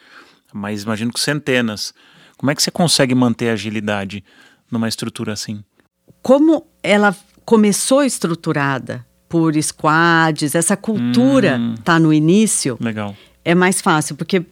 [0.51, 1.93] mas imagino que centenas.
[2.39, 4.25] Como é que você consegue manter a agilidade
[4.71, 5.63] numa estrutura assim?
[6.23, 12.79] Como ela começou estruturada por squads, essa cultura está hum, no início.
[12.81, 13.15] Legal.
[13.45, 14.43] É mais fácil, porque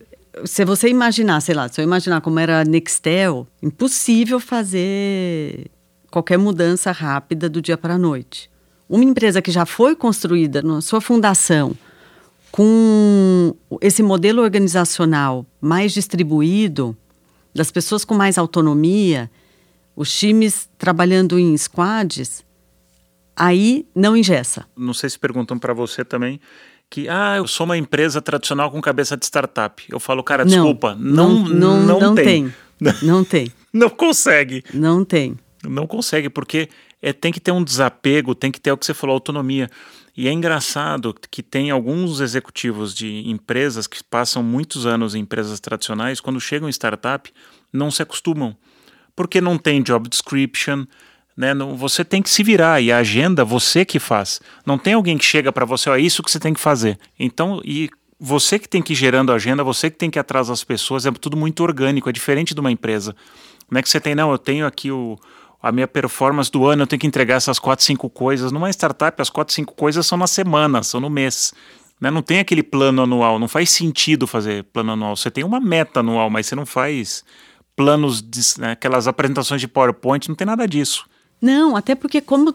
[0.45, 5.71] se você imaginar, sei lá, se eu imaginar como era Nextel, impossível fazer
[6.11, 8.51] qualquer mudança rápida do dia para a noite.
[8.89, 11.77] Uma empresa que já foi construída na sua fundação
[12.51, 16.97] com esse modelo organizacional mais distribuído,
[17.55, 19.31] das pessoas com mais autonomia,
[19.95, 22.45] os times trabalhando em squads,
[23.37, 24.67] aí não ingessa.
[24.77, 26.41] Não sei se perguntam para você também
[26.91, 29.83] que ah, eu sou uma empresa tradicional com cabeça de startup.
[29.89, 32.53] Eu falo, cara, desculpa, não, não, não, não, tem.
[33.03, 33.53] Não tem.
[33.71, 34.65] não consegue.
[34.73, 35.37] Não tem.
[35.69, 36.71] Não consegue, porque
[37.03, 39.69] é, tem que ter um desapego, tem que ter o que você falou, autonomia.
[40.17, 45.61] E é engraçado que tem alguns executivos de empresas que passam muitos anos em empresas
[45.61, 47.31] tradicionais, quando chegam em startup,
[47.71, 48.57] não se acostumam.
[49.15, 50.87] Porque não tem job description,
[51.41, 51.55] né?
[51.55, 54.43] Não, você tem que se virar e a agenda você que faz.
[54.67, 56.99] Não tem alguém que chega para você, ó, é isso que você tem que fazer.
[57.19, 57.89] Então, e
[58.21, 60.63] você que tem que ir gerando a agenda, você que tem que ir atrás das
[60.63, 63.17] pessoas, é tudo muito orgânico, é diferente de uma empresa.
[63.71, 65.19] Não é que você tem, não, eu tenho aqui o,
[65.63, 68.53] a minha performance do ano, eu tenho que entregar essas quatro, cinco coisas.
[68.53, 71.55] Numa startup, as quatro, cinco coisas são na semana, são no mês.
[71.99, 72.11] Né?
[72.11, 75.17] Não tem aquele plano anual, não faz sentido fazer plano anual.
[75.17, 77.25] Você tem uma meta anual, mas você não faz
[77.75, 81.09] planos, de, né, aquelas apresentações de PowerPoint, não tem nada disso.
[81.41, 82.55] Não, até porque como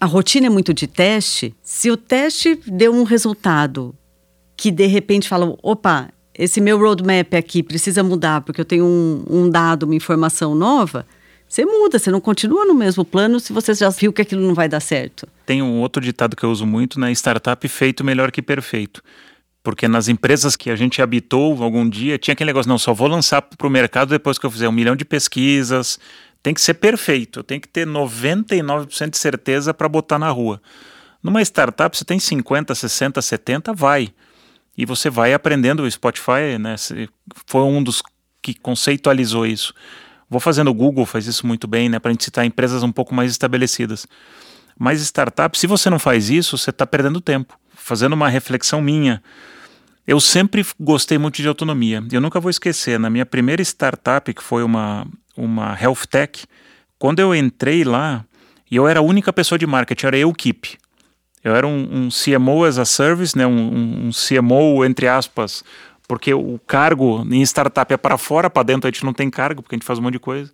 [0.00, 3.94] a rotina é muito de teste, se o teste deu um resultado
[4.56, 9.24] que de repente fala, opa, esse meu roadmap aqui precisa mudar porque eu tenho um,
[9.28, 11.06] um dado, uma informação nova,
[11.50, 14.54] você muda, você não continua no mesmo plano se você já viu que aquilo não
[14.54, 15.26] vai dar certo.
[15.44, 17.10] Tem um outro ditado que eu uso muito, né?
[17.10, 19.02] Startup feito melhor que perfeito.
[19.62, 23.08] Porque nas empresas que a gente habitou algum dia, tinha aquele negócio, não, só vou
[23.08, 25.98] lançar para o mercado depois que eu fizer um milhão de pesquisas.
[26.42, 30.60] Tem que ser perfeito, tem que ter 99% de certeza para botar na rua.
[31.22, 34.08] Numa startup, você tem 50, 60, 70, vai.
[34.76, 35.82] E você vai aprendendo.
[35.82, 36.76] O Spotify né,
[37.46, 38.02] foi um dos
[38.40, 39.74] que conceitualizou isso.
[40.28, 41.98] Vou fazendo o Google, faz isso muito bem, né?
[41.98, 44.06] Para a gente citar empresas um pouco mais estabelecidas.
[44.78, 47.58] Mas startup, se você não faz isso, você está perdendo tempo.
[47.74, 49.22] Fazendo uma reflexão minha,
[50.06, 52.02] eu sempre gostei muito de autonomia.
[52.10, 56.44] Eu nunca vou esquecer, na minha primeira startup, que foi uma, uma health tech,
[56.98, 58.24] quando eu entrei lá,
[58.70, 60.78] eu era a única pessoa de marketing, era eu keep.
[61.42, 65.64] Eu era um, um CMO as a service, né, um, um CMO, entre aspas,
[66.06, 69.62] porque o cargo em startup é para fora, para dentro a gente não tem cargo,
[69.62, 70.52] porque a gente faz um monte de coisa.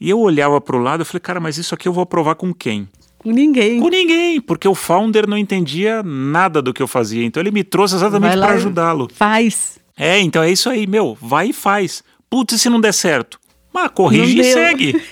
[0.00, 2.34] E eu olhava para o lado e falei, cara, mas isso aqui eu vou aprovar
[2.34, 2.88] com quem?
[3.18, 3.80] Com ninguém.
[3.80, 7.24] Com ninguém, porque o founder não entendia nada do que eu fazia.
[7.24, 9.08] Então ele me trouxe exatamente para ajudá-lo.
[9.12, 9.78] Faz.
[9.96, 12.02] É, então é isso aí, meu, vai e faz.
[12.28, 13.38] Putz, se não der certo?
[13.74, 15.02] Mas corrige e segue.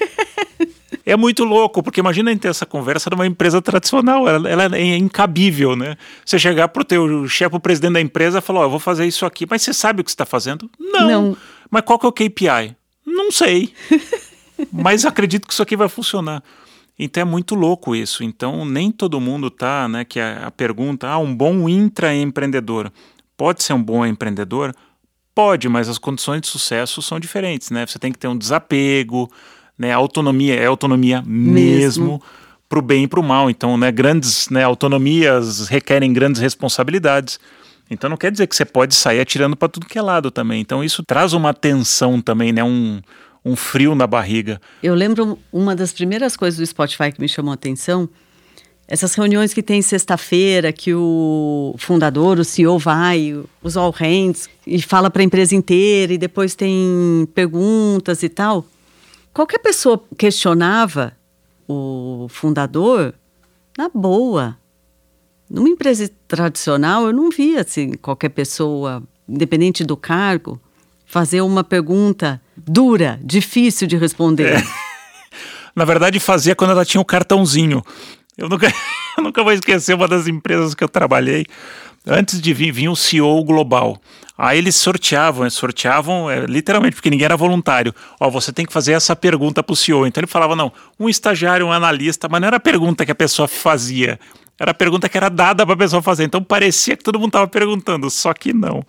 [1.05, 4.77] é muito louco, porque imagina a gente ter essa conversa numa empresa tradicional, ela, ela
[4.77, 5.96] é incabível, né?
[6.25, 8.79] Você chegar pro teu chefe, o presidente da empresa, e falar, ó, oh, eu vou
[8.79, 10.70] fazer isso aqui, mas você sabe o que está fazendo?
[10.79, 11.09] Não.
[11.09, 11.37] Não.
[11.68, 12.77] Mas qual que é o KPI?
[13.05, 13.75] Não sei.
[14.72, 16.40] mas acredito que isso aqui vai funcionar.
[16.96, 18.22] Então é muito louco isso.
[18.22, 20.05] Então nem todo mundo tá, né?
[20.05, 22.92] Que a, a pergunta, ah, um bom intraempreendedor
[23.37, 24.72] pode ser um bom empreendedor?
[25.35, 27.87] Pode, mas as condições de sucesso são diferentes, né?
[27.87, 29.31] Você tem que ter um desapego,
[29.79, 29.92] né?
[29.92, 32.23] Autonomia é autonomia mesmo, mesmo
[32.68, 33.51] para o bem e para o mal.
[33.51, 37.38] Então, né, grandes né, autonomias requerem grandes responsabilidades.
[37.90, 40.61] Então não quer dizer que você pode sair atirando para tudo que é lado também.
[40.61, 42.64] Então isso traz uma tensão também, né?
[42.64, 43.01] Um,
[43.45, 44.61] um frio na barriga.
[44.83, 48.09] Eu lembro uma das primeiras coisas do Spotify que me chamou a atenção.
[48.87, 54.81] Essas reuniões que tem sexta-feira, que o fundador, o CEO vai, os all hands, e
[54.83, 58.66] fala para a empresa inteira, e depois tem perguntas e tal
[59.33, 61.16] qualquer pessoa questionava
[61.66, 63.14] o fundador
[63.77, 64.57] na boa.
[65.49, 70.61] Numa empresa tradicional, eu não via assim, qualquer pessoa, independente do cargo,
[71.07, 74.59] fazer uma pergunta dura, difícil de responder.
[74.59, 74.62] É.
[75.75, 77.83] Na verdade, fazia quando ela tinha o um cartãozinho.
[78.37, 78.66] Eu nunca,
[79.16, 81.47] eu nunca vou esquecer uma das empresas que eu trabalhei.
[82.07, 84.01] Antes de vir, vinha o CEO global.
[84.37, 87.95] Aí eles sorteavam, sorteavam é, literalmente, porque ninguém era voluntário.
[88.18, 90.07] Ó, você tem que fazer essa pergunta para o CEO.
[90.07, 93.14] Então ele falava, não, um estagiário, um analista, mas não era a pergunta que a
[93.14, 94.18] pessoa fazia.
[94.59, 96.25] Era a pergunta que era dada para a pessoa fazer.
[96.25, 98.85] Então parecia que todo mundo estava perguntando, só que não.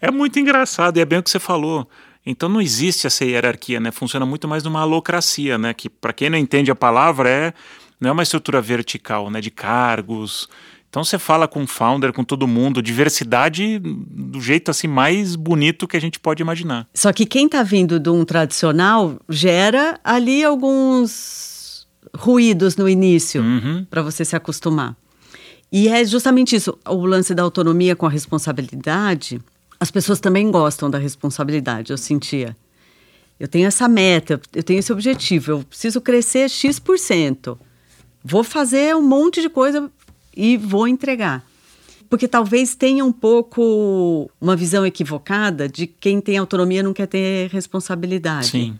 [0.00, 1.88] é muito engraçado e é bem o que você falou.
[2.24, 3.90] Então não existe essa hierarquia, né?
[3.90, 5.74] Funciona muito mais numa alocracia, né?
[5.74, 7.54] Que para quem não entende a palavra é
[8.00, 9.40] não é uma estrutura vertical, né?
[9.40, 10.48] De cargos.
[10.88, 15.86] Então você fala com o founder, com todo mundo, diversidade do jeito assim mais bonito
[15.86, 16.88] que a gente pode imaginar.
[16.94, 21.86] Só que quem está vindo de um tradicional gera ali alguns
[22.16, 23.86] ruídos no início uhum.
[23.88, 24.96] para você se acostumar.
[25.70, 29.40] E é justamente isso, o lance da autonomia com a responsabilidade
[29.80, 32.54] as pessoas também gostam da responsabilidade, eu sentia.
[33.38, 37.58] Eu tenho essa meta, eu tenho esse objetivo, eu preciso crescer X%.
[38.24, 39.90] Vou fazer um monte de coisa
[40.36, 41.44] e vou entregar.
[42.08, 47.48] Porque talvez tenha um pouco uma visão equivocada de quem tem autonomia não quer ter
[47.50, 48.48] responsabilidade.
[48.48, 48.78] Sim.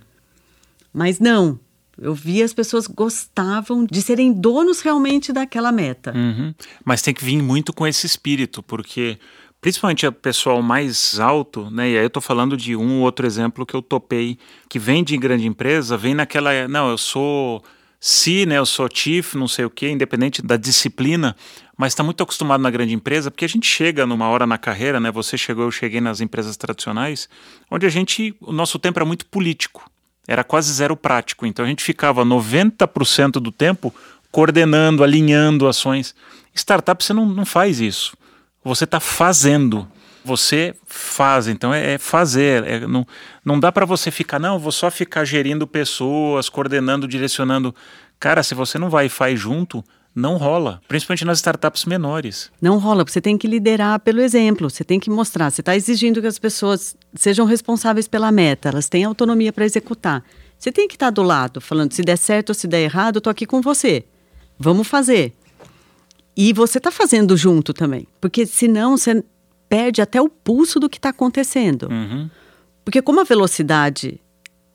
[0.92, 1.58] Mas não.
[2.00, 6.12] Eu vi as pessoas gostavam de serem donos realmente daquela meta.
[6.16, 6.54] Uhum.
[6.84, 9.18] Mas tem que vir muito com esse espírito, porque
[9.60, 11.90] principalmente o pessoal mais alto, né?
[11.90, 15.04] E aí eu tô falando de um ou outro exemplo que eu topei, que vem
[15.04, 17.62] de grande empresa, vem naquela, não, eu sou
[18.00, 18.58] C, né?
[18.58, 21.36] Eu sou chief, não sei o quê, independente da disciplina,
[21.76, 24.98] mas está muito acostumado na grande empresa, porque a gente chega numa hora na carreira,
[24.98, 25.10] né?
[25.10, 27.28] Você chegou, eu cheguei nas empresas tradicionais,
[27.70, 29.90] onde a gente, o nosso tempo era muito político,
[30.26, 31.44] era quase zero prático.
[31.44, 33.94] Então a gente ficava 90% do tempo
[34.32, 36.14] coordenando, alinhando ações.
[36.54, 38.18] Startup você não, não faz isso
[38.64, 39.88] você está fazendo.
[40.24, 42.64] Você faz, então é, é fazer.
[42.64, 43.06] É, não,
[43.44, 47.74] não dá para você ficar, não, vou só ficar gerindo pessoas, coordenando, direcionando.
[48.18, 49.82] Cara, se você não vai e faz junto,
[50.14, 52.50] não rola, principalmente nas startups menores.
[52.60, 56.20] Não rola, você tem que liderar pelo exemplo, você tem que mostrar, você está exigindo
[56.20, 60.24] que as pessoas sejam responsáveis pela meta, elas têm autonomia para executar.
[60.58, 63.18] Você tem que estar tá do lado, falando se der certo ou se der errado,
[63.18, 64.04] estou aqui com você.
[64.58, 65.32] Vamos fazer.
[66.36, 69.24] E você está fazendo junto também, porque senão você
[69.70, 71.88] perde até o pulso do que está acontecendo.
[71.90, 72.28] Uhum.
[72.84, 74.20] Porque como a velocidade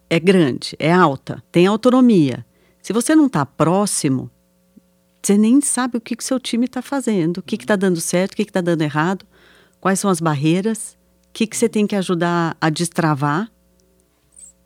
[0.10, 2.45] é grande, é alta, tem autonomia,
[2.81, 4.29] se você não está próximo,
[5.21, 8.34] você nem sabe o que, que seu time está fazendo, o que está dando certo,
[8.34, 9.25] o que está dando errado,
[9.81, 10.95] quais são as barreiras,
[11.29, 13.51] o que, que você tem que ajudar a destravar.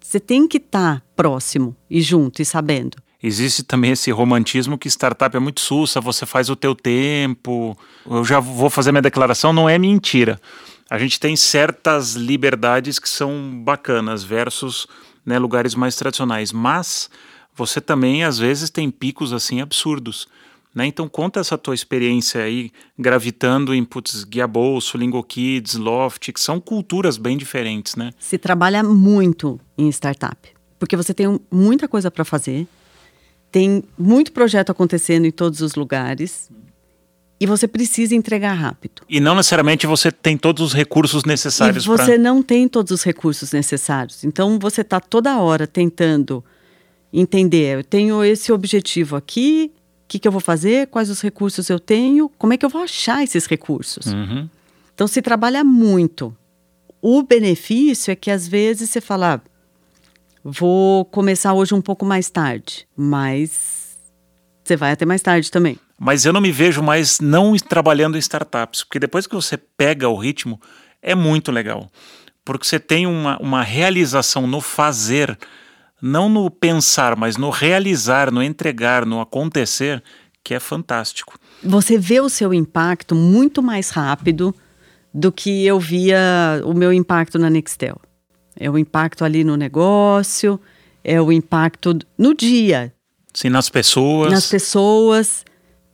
[0.02, 2.98] Você tem que estar tá próximo e junto e sabendo.
[3.22, 7.78] Existe também esse romantismo que startup é muito sussa, você faz o teu tempo.
[8.10, 10.40] Eu já vou fazer minha declaração, não é mentira.
[10.90, 14.88] A gente tem certas liberdades que são bacanas versus
[15.26, 17.10] né, lugares mais tradicionais, mas
[17.54, 20.26] você também às vezes tem picos assim absurdos.
[20.74, 20.86] Né?
[20.86, 26.40] Então conta essa tua experiência aí gravitando em putz, Guia Bolso, Lingo Kids, Loft, que
[26.40, 28.12] são culturas bem diferentes, né?
[28.18, 30.38] Se trabalha muito em startup,
[30.78, 32.66] porque você tem muita coisa para fazer
[33.52, 36.50] tem muito projeto acontecendo em todos os lugares
[37.40, 39.02] e você precisa entregar rápido.
[39.08, 41.86] E não necessariamente você tem todos os recursos necessários.
[41.86, 42.18] E você pra...
[42.18, 44.24] não tem todos os recursos necessários.
[44.24, 46.44] Então você está toda hora tentando
[47.14, 47.78] entender.
[47.78, 49.72] Eu tenho esse objetivo aqui.
[49.74, 50.88] O que, que, eu vou fazer?
[50.88, 52.30] Quais os recursos eu tenho?
[52.38, 54.08] Como é que eu vou achar esses recursos?
[54.08, 54.50] Uhum.
[54.94, 56.36] Então se trabalha muito.
[57.02, 59.42] O benefício é que às vezes você fala,
[60.44, 63.98] Vou começar hoje um pouco mais tarde, mas
[64.64, 65.78] você vai até mais tarde também.
[66.00, 70.08] Mas eu não me vejo mais não trabalhando em startups, porque depois que você pega
[70.08, 70.60] o ritmo,
[71.02, 71.90] é muito legal.
[72.46, 75.38] Porque você tem uma, uma realização no fazer,
[76.02, 80.02] não no pensar, mas no realizar, no entregar, no acontecer,
[80.44, 81.38] que é fantástico.
[81.62, 84.56] Você vê o seu impacto muito mais rápido
[85.14, 88.00] do que eu via o meu impacto na Nextel.
[88.60, 90.60] É o impacto ali no negócio,
[91.04, 92.94] é o impacto no dia.
[93.34, 94.32] Sim, nas pessoas.
[94.32, 95.46] Nas pessoas.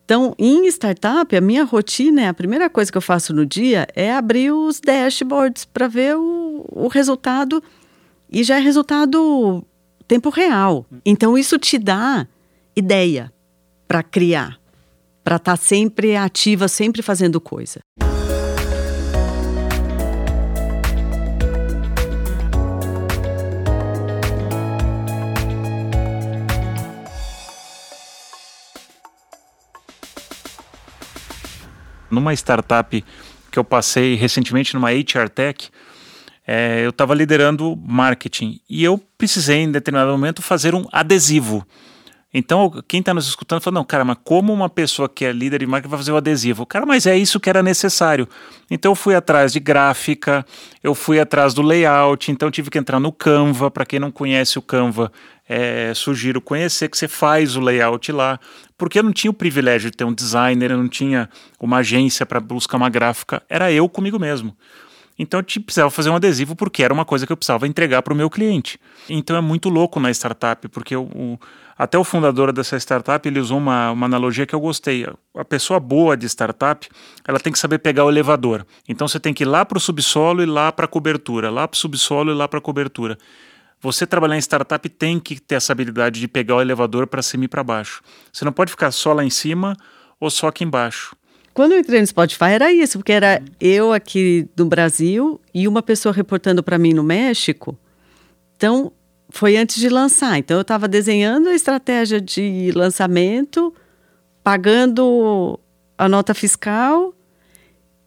[0.04, 4.14] Então, em startup, a minha rotina, a primeira coisa que eu faço no dia é
[4.14, 7.62] abrir os dashboards para ver o, o resultado
[8.32, 9.64] e já é resultado
[10.08, 10.86] tempo real.
[11.06, 12.28] Então, isso te dá
[12.76, 13.32] ideia
[13.88, 14.60] para criar,
[15.24, 17.80] para estar tá sempre ativa, sempre fazendo coisa.
[32.16, 33.04] Numa startup
[33.52, 35.70] que eu passei recentemente numa HR Tech,
[36.48, 41.66] é, eu estava liderando marketing e eu precisei, em determinado momento, fazer um adesivo.
[42.38, 45.60] Então, quem está nos escutando fala, não, cara, mas como uma pessoa que é líder
[45.60, 46.66] de marketing vai fazer o adesivo?
[46.66, 48.28] Cara, mas é isso que era necessário.
[48.70, 50.46] Então, eu fui atrás de gráfica,
[50.84, 53.72] eu fui atrás do layout, então tive que entrar no Canva.
[53.72, 55.10] Para quem não conhece o Canva,
[55.48, 58.38] é, sugiro conhecer que você faz o layout lá,
[58.78, 62.26] porque eu não tinha o privilégio de ter um designer, eu não tinha uma agência
[62.26, 64.54] para buscar uma gráfica, era eu comigo mesmo.
[65.18, 68.14] Então eu precisava fazer um adesivo porque era uma coisa que eu precisava entregar para
[68.14, 68.78] o meu cliente.
[69.10, 71.40] Então é muito louco na startup, porque o,
[71.78, 75.06] até o fundador dessa startup ele usou uma, uma analogia que eu gostei.
[75.36, 76.88] A pessoa boa de startup,
[77.28, 78.66] ela tem que saber pegar o elevador.
[78.88, 81.68] Então você tem que ir lá para o subsolo e lá para a cobertura, lá
[81.68, 83.18] para o subsolo e lá para a cobertura.
[83.82, 87.46] Você trabalhar em startup tem que ter essa habilidade de pegar o elevador para cima
[87.46, 88.02] e para baixo.
[88.32, 89.76] Você não pode ficar só lá em cima
[90.20, 91.16] ou só aqui embaixo.
[91.54, 95.82] Quando eu entrei no Spotify era isso, porque era eu aqui do Brasil e uma
[95.82, 97.78] pessoa reportando para mim no México.
[98.56, 98.92] Então,
[99.38, 100.38] foi antes de lançar.
[100.38, 103.74] Então, eu estava desenhando a estratégia de lançamento,
[104.44, 105.60] pagando
[105.98, 107.14] a nota fiscal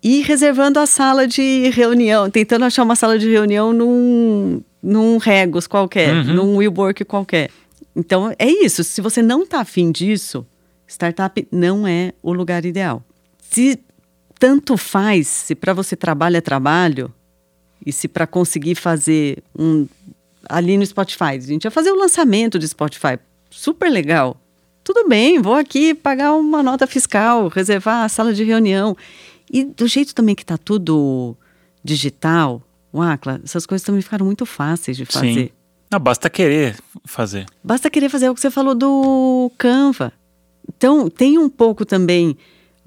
[0.03, 5.67] e reservando a sala de reunião, tentando achar uma sala de reunião num, num Regos
[5.67, 6.35] qualquer, uhum.
[6.35, 7.51] num WeWork qualquer.
[7.95, 8.85] Então, é isso.
[8.85, 10.47] Se você não está afim disso,
[10.87, 13.03] startup não é o lugar ideal
[13.51, 13.79] se
[14.39, 17.13] tanto faz, se para você trabalho é trabalho,
[17.85, 19.87] e se para conseguir fazer um.
[20.49, 23.19] Ali no Spotify, a gente ia fazer o lançamento de Spotify,
[23.51, 24.37] super legal.
[24.83, 28.97] Tudo bem, vou aqui pagar uma nota fiscal, reservar a sala de reunião.
[29.53, 31.37] E do jeito também que está tudo
[31.85, 35.35] digital, o Acla, essas coisas também ficaram muito fáceis de fazer.
[35.35, 35.51] Sim.
[35.91, 37.47] Não, basta querer fazer.
[37.63, 40.13] Basta querer fazer é o que você falou do Canva.
[40.69, 42.37] Então, tem um pouco também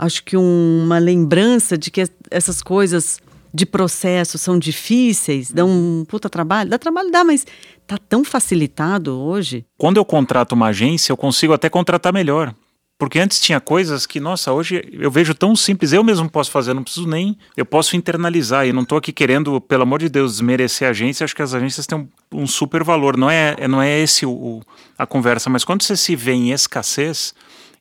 [0.02, 3.20] acho que um, uma lembrança de que essas coisas
[3.54, 6.70] de processo são difíceis, dão um puta trabalho.
[6.70, 7.46] Dá trabalho, dá, mas
[7.86, 9.66] tá tão facilitado hoje.
[9.78, 12.56] Quando eu contrato uma agência, eu consigo até contratar melhor.
[12.98, 16.72] Porque antes tinha coisas que, nossa, hoje eu vejo tão simples, eu mesmo posso fazer,
[16.76, 17.36] não preciso nem.
[17.58, 21.24] Eu posso internalizar e não estou aqui querendo, pelo amor de Deus, desmerecer a agência.
[21.24, 22.08] Acho que as agências têm um,
[22.44, 23.18] um super valor.
[23.18, 24.62] Não é, não é esse o, o,
[25.00, 27.34] a conversa, mas quando você se vê em escassez,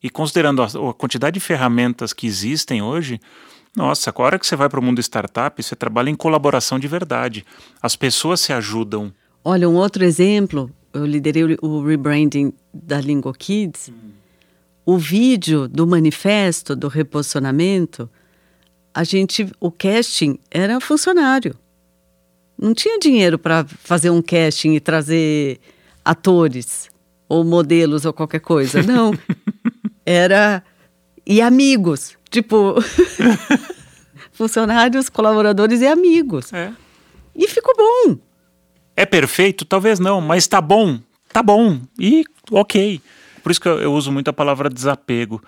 [0.02, 3.20] e considerando a, a quantidade de ferramentas que existem hoje,
[3.76, 6.88] nossa, a hora que você vai para o mundo startup, você trabalha em colaboração de
[6.88, 7.44] verdade.
[7.80, 9.12] As pessoas se ajudam.
[9.44, 13.88] Olha, um outro exemplo, eu liderei o rebranding da Lingo Kids.
[13.88, 14.10] Hum.
[14.84, 18.10] O vídeo do manifesto, do reposicionamento,
[18.92, 21.54] a gente, o casting era funcionário.
[22.60, 25.60] Não tinha dinheiro para fazer um casting e trazer
[26.04, 26.90] atores
[27.28, 28.82] ou modelos ou qualquer coisa.
[28.82, 29.12] Não.
[30.04, 30.62] era
[31.24, 32.76] e amigos, tipo
[34.32, 36.52] funcionários, colaboradores e amigos.
[36.52, 36.72] É.
[37.34, 38.18] E ficou bom.
[38.96, 39.64] É perfeito?
[39.64, 40.98] Talvez não, mas tá bom.
[41.32, 41.80] Tá bom.
[41.98, 43.00] E ok.
[43.42, 45.42] Por isso que eu, eu uso muito a palavra desapego.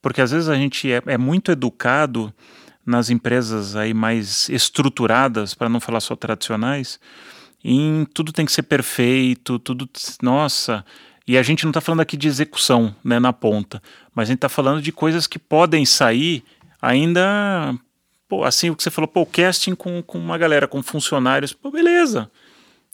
[0.00, 2.32] Porque às vezes a gente é, é muito educado
[2.88, 6.98] nas empresas aí mais estruturadas, para não falar só tradicionais,
[7.62, 9.88] em tudo tem que ser perfeito, tudo.
[10.22, 10.84] Nossa,
[11.26, 13.82] e a gente não está falando aqui de execução né, na ponta,
[14.18, 16.42] mas a gente está falando de coisas que podem sair
[16.82, 17.72] ainda.
[18.28, 21.70] Pô, assim, o que você falou, pô, casting com, com uma galera, com funcionários, pô,
[21.70, 22.28] beleza.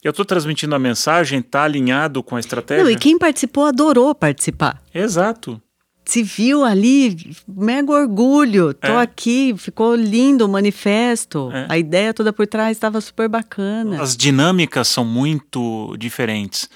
[0.03, 2.83] Eu estou transmitindo a mensagem, está alinhado com a estratégia.
[2.83, 4.79] Não, e quem participou adorou participar.
[4.93, 5.59] Exato.
[6.05, 8.71] Se viu ali, mega orgulho.
[8.75, 9.01] Tô é.
[9.01, 11.49] aqui, ficou lindo o manifesto.
[11.51, 11.65] É.
[11.67, 13.99] A ideia toda por trás estava super bacana.
[13.99, 16.69] As dinâmicas são muito diferentes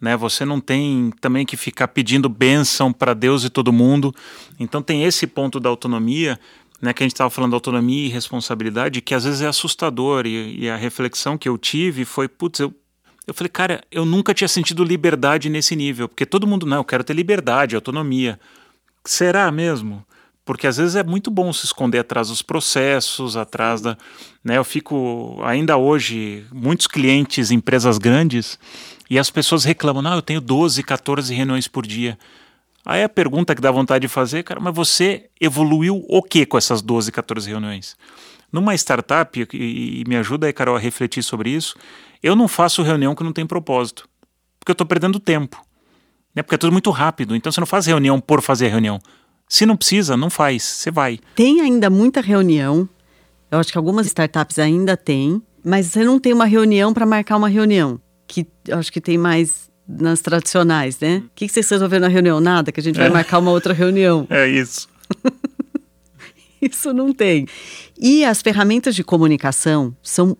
[0.00, 0.16] né?
[0.16, 4.14] Você não tem também que ficar pedindo bênção para Deus e todo mundo.
[4.58, 6.38] Então tem esse ponto da autonomia,
[6.80, 6.92] né?
[6.92, 10.26] Que a gente estava falando da autonomia e responsabilidade, que às vezes é assustador.
[10.26, 12.74] E, e a reflexão que eu tive foi, putz, eu
[13.26, 16.84] eu falei, cara, eu nunca tinha sentido liberdade nesse nível, porque todo mundo, não, eu
[16.84, 18.38] quero ter liberdade, autonomia.
[19.04, 20.06] Será mesmo?
[20.44, 23.98] Porque às vezes é muito bom se esconder atrás dos processos, atrás da.
[24.44, 28.56] Né, eu fico, ainda hoje, muitos clientes, empresas grandes,
[29.08, 32.18] e as pessoas reclamam, não, eu tenho 12, 14 reuniões por dia.
[32.84, 36.58] Aí a pergunta que dá vontade de fazer, cara, mas você evoluiu o que com
[36.58, 37.96] essas 12, 14 reuniões?
[38.52, 41.76] Numa startup, e, me ajuda aí, Carol, a refletir sobre isso,
[42.22, 44.08] eu não faço reunião que não tem propósito.
[44.58, 45.64] Porque eu estou perdendo tempo.
[46.34, 46.42] Né?
[46.42, 47.34] Porque é tudo muito rápido.
[47.34, 49.00] Então você não faz reunião por fazer reunião.
[49.48, 50.62] Se não precisa, não faz.
[50.62, 51.18] Você vai.
[51.34, 52.88] Tem ainda muita reunião.
[53.50, 55.42] Eu acho que algumas startups ainda têm.
[55.64, 59.70] Mas você não tem uma reunião para marcar uma reunião que acho que tem mais
[59.88, 61.22] nas tradicionais, né?
[61.26, 62.40] O que, que vocês resolveram na reunião?
[62.40, 63.10] Nada, que a gente vai é.
[63.10, 64.26] marcar uma outra reunião.
[64.28, 64.88] É isso.
[66.60, 67.46] isso não tem.
[67.98, 70.36] E as ferramentas de comunicação são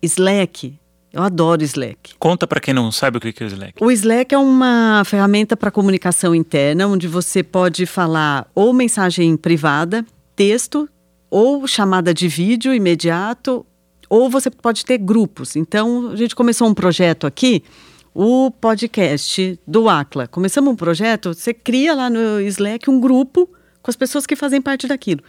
[0.00, 0.78] Slack.
[1.12, 2.14] Eu adoro Slack.
[2.18, 3.82] Conta para quem não sabe o que é o Slack.
[3.82, 10.04] O Slack é uma ferramenta para comunicação interna, onde você pode falar ou mensagem privada,
[10.36, 10.88] texto,
[11.30, 13.66] ou chamada de vídeo imediato,
[14.08, 15.56] ou você pode ter grupos.
[15.56, 17.62] Então, a gente começou um projeto aqui,
[18.14, 20.26] o podcast do Acla.
[20.26, 23.48] Começamos um projeto, você cria lá no Slack um grupo
[23.82, 25.22] com as pessoas que fazem parte daquilo.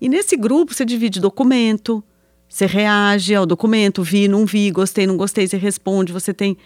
[0.00, 2.02] E nesse grupo você divide documento,
[2.48, 6.56] você reage ao documento, vi, não vi, gostei, não gostei, você responde, você tem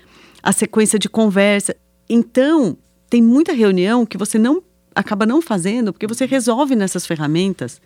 [0.42, 1.74] a sequência de conversa.
[2.08, 2.76] Então,
[3.10, 4.62] tem muita reunião que você não
[4.94, 7.80] acaba não fazendo porque você resolve nessas ferramentas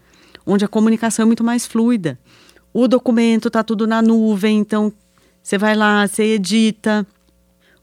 [0.44, 2.18] onde a comunicação é muito mais fluida.
[2.72, 4.92] O documento está tudo na nuvem, então
[5.42, 7.06] você vai lá, você edita.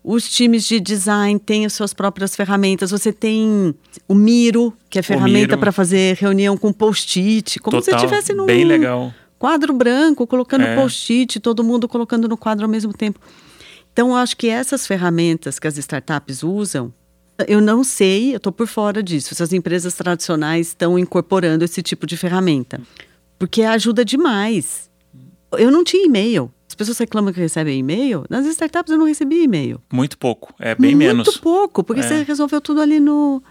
[0.04, 2.92] Os times de design têm as suas próprias ferramentas.
[2.92, 3.74] Você tem
[4.08, 8.46] o Miro, que é ferramenta para fazer reunião com post-it, como Total, se estivesse num
[8.46, 9.12] bem legal.
[9.40, 10.76] quadro branco, colocando é.
[10.76, 13.20] post-it, todo mundo colocando no quadro ao mesmo tempo.
[13.92, 16.94] Então, eu acho que essas ferramentas que as startups usam,
[17.48, 21.82] eu não sei, eu estou por fora disso, se as empresas tradicionais estão incorporando esse
[21.82, 22.80] tipo de ferramenta.
[23.46, 24.90] Porque ajuda demais.
[25.52, 26.52] Eu não tinha e-mail.
[26.68, 28.26] As pessoas reclamam que recebem e-mail.
[28.28, 29.80] Nas startups eu não recebi e-mail.
[29.94, 31.28] Muito pouco, é bem Muito menos.
[31.28, 32.04] Muito pouco, porque é.
[32.04, 33.44] você resolveu tudo ali no,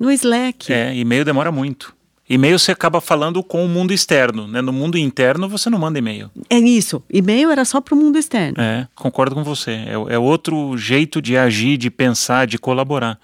[0.00, 0.72] no Slack.
[0.72, 1.94] É, e-mail demora muito.
[2.28, 4.60] E-mail você acaba falando com o mundo externo, né?
[4.60, 6.28] No mundo interno você não manda e-mail.
[6.50, 7.00] É isso.
[7.08, 8.60] E-mail era só para o mundo externo.
[8.60, 9.70] É, concordo com você.
[9.70, 13.20] É, é outro jeito de agir, de pensar, de colaborar.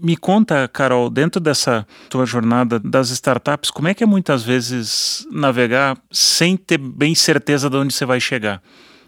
[0.00, 5.26] Me conta, Carol, dentro dessa tua jornada das startups, como é que é muitas vezes
[5.30, 8.62] navegar sem ter bem certeza de onde você vai chegar?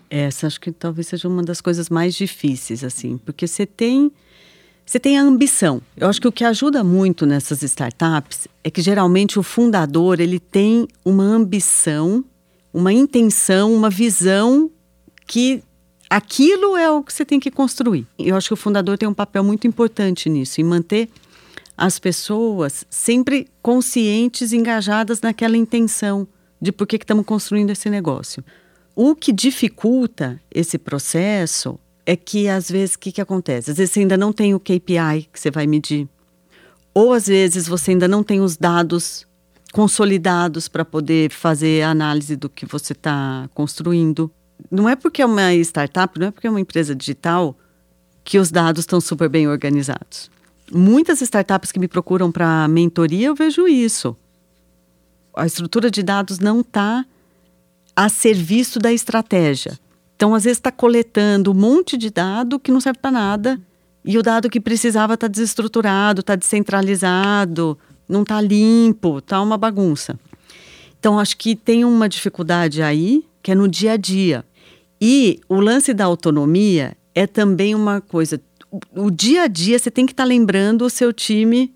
[0.08, 4.10] Essa acho que talvez seja uma das coisas mais difíceis, assim, porque você tem
[4.84, 5.80] você tem a ambição.
[5.96, 10.40] Eu acho que o que ajuda muito nessas startups é que geralmente o fundador ele
[10.40, 12.24] tem uma ambição,
[12.74, 14.68] uma intenção, uma visão
[15.28, 15.62] que
[16.10, 18.04] aquilo é o que você tem que construir.
[18.18, 21.08] Eu acho que o fundador tem um papel muito importante nisso, em manter
[21.78, 26.26] as pessoas sempre conscientes, engajadas naquela intenção
[26.60, 28.44] de por que estamos construindo esse negócio.
[28.94, 33.70] O que dificulta esse processo é que às vezes o que, que acontece?
[33.70, 36.08] Às vezes você ainda não tem o KPI que você vai medir.
[36.92, 39.26] Ou às vezes você ainda não tem os dados
[39.72, 44.30] consolidados para poder fazer a análise do que você está construindo.
[44.70, 47.56] Não é porque é uma startup, não é porque é uma empresa digital
[48.24, 50.30] que os dados estão super bem organizados.
[50.72, 54.16] Muitas startups que me procuram para mentoria, eu vejo isso.
[55.36, 57.04] A estrutura de dados não está
[57.96, 59.78] a serviço da estratégia.
[60.14, 63.60] Então, às vezes, está coletando um monte de dado que não serve para nada
[64.04, 70.18] e o dado que precisava está desestruturado, está descentralizado, não está limpo, está uma bagunça.
[70.98, 74.44] Então, acho que tem uma dificuldade aí, que é no dia a dia.
[75.00, 78.40] E o lance da autonomia é também uma coisa.
[78.94, 81.74] O, dia a dia você tem que estar tá lembrando o seu time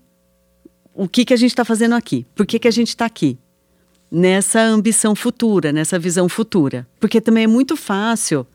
[0.93, 3.37] o que, que a gente está fazendo aqui, por que, que a gente está aqui
[4.09, 6.87] nessa ambição futura, nessa visão futura.
[6.99, 8.47] Porque também é muito fácil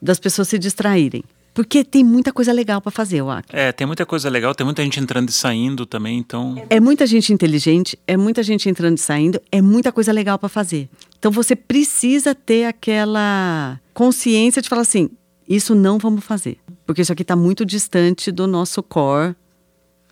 [0.00, 1.22] das pessoas se distraírem.
[1.54, 3.46] Porque tem muita coisa legal para fazer, eu acho.
[3.52, 6.60] É, tem muita coisa legal, tem muita gente entrando e saindo também, então.
[6.68, 10.48] É muita gente inteligente, é muita gente entrando e saindo, é muita coisa legal para
[10.48, 10.88] fazer.
[11.16, 15.08] Então você precisa ter aquela consciência de falar assim:
[15.48, 16.58] isso não vamos fazer.
[16.84, 19.36] Porque isso aqui está muito distante do nosso core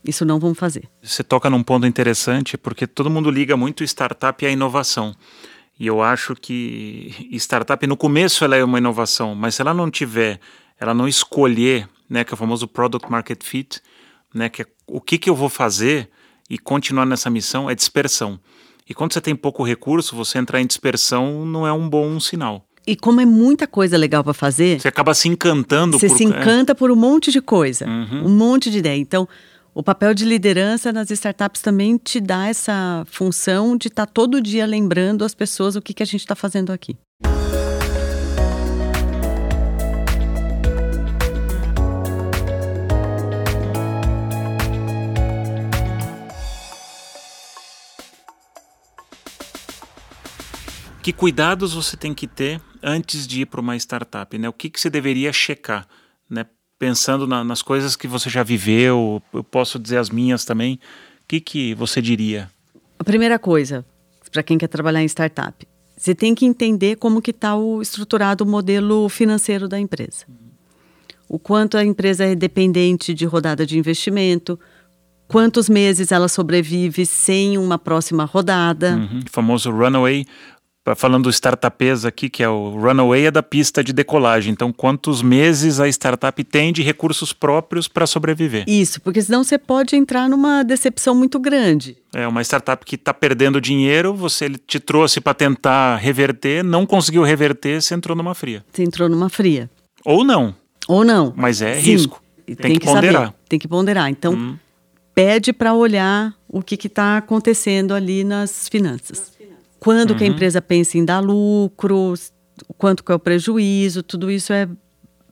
[0.04, 0.84] isso não vamos fazer.
[1.00, 5.14] Você toca num ponto interessante, porque todo mundo liga muito startup à inovação.
[5.78, 9.90] E eu acho que startup, no começo, ela é uma inovação, mas se ela não
[9.90, 10.40] tiver,
[10.82, 13.80] ela não escolher, né, que é o famoso product market fit,
[14.34, 16.10] né, que é o que, que eu vou fazer
[16.50, 18.40] e continuar nessa missão, é dispersão.
[18.90, 22.66] E quando você tem pouco recurso, você entrar em dispersão não é um bom sinal.
[22.84, 24.80] E como é muita coisa legal para fazer.
[24.80, 26.16] Você acaba se encantando você por.
[26.16, 26.74] Você se encanta é.
[26.74, 28.26] por um monte de coisa, uhum.
[28.26, 28.98] um monte de ideia.
[28.98, 29.28] Então,
[29.72, 34.42] o papel de liderança nas startups também te dá essa função de estar tá todo
[34.42, 36.96] dia lembrando as pessoas o que, que a gente está fazendo aqui.
[51.02, 54.38] Que cuidados você tem que ter antes de ir para uma startup?
[54.38, 54.48] Né?
[54.48, 55.86] O que, que você deveria checar?
[56.30, 56.46] Né?
[56.82, 60.80] pensando na, nas coisas que você já viveu, eu posso dizer as minhas também.
[61.22, 62.50] O que, que você diria?
[62.98, 63.86] A primeira coisa,
[64.32, 65.64] para quem quer trabalhar em startup,
[65.96, 70.26] você tem que entender como que está o estruturado o modelo financeiro da empresa.
[71.28, 74.58] O quanto a empresa é dependente de rodada de investimento,
[75.28, 78.96] quantos meses ela sobrevive sem uma próxima rodada.
[78.96, 79.20] Uhum.
[79.20, 80.26] O famoso runaway
[80.96, 84.52] falando do startupês aqui, que é o runaway é da pista de decolagem.
[84.52, 88.64] Então, quantos meses a startup tem de recursos próprios para sobreviver?
[88.66, 91.96] Isso, porque senão você pode entrar numa decepção muito grande.
[92.12, 96.84] É uma startup que está perdendo dinheiro, você ele te trouxe para tentar reverter, não
[96.84, 98.64] conseguiu reverter, você entrou numa fria.
[98.72, 99.70] Você entrou numa fria.
[100.04, 100.54] Ou não.
[100.88, 101.32] Ou não.
[101.36, 102.22] Mas é Sim, risco.
[102.44, 103.26] Tem, tem que, que, ponderar.
[103.26, 104.10] Saber, tem que ponderar.
[104.10, 104.56] Então, hum.
[105.14, 109.31] pede para olhar o que está acontecendo ali nas finanças
[109.82, 110.16] quando uhum.
[110.16, 110.32] que a uhum.
[110.32, 112.14] empresa pensa em dar lucro,
[112.78, 114.68] quanto que é o prejuízo, tudo isso é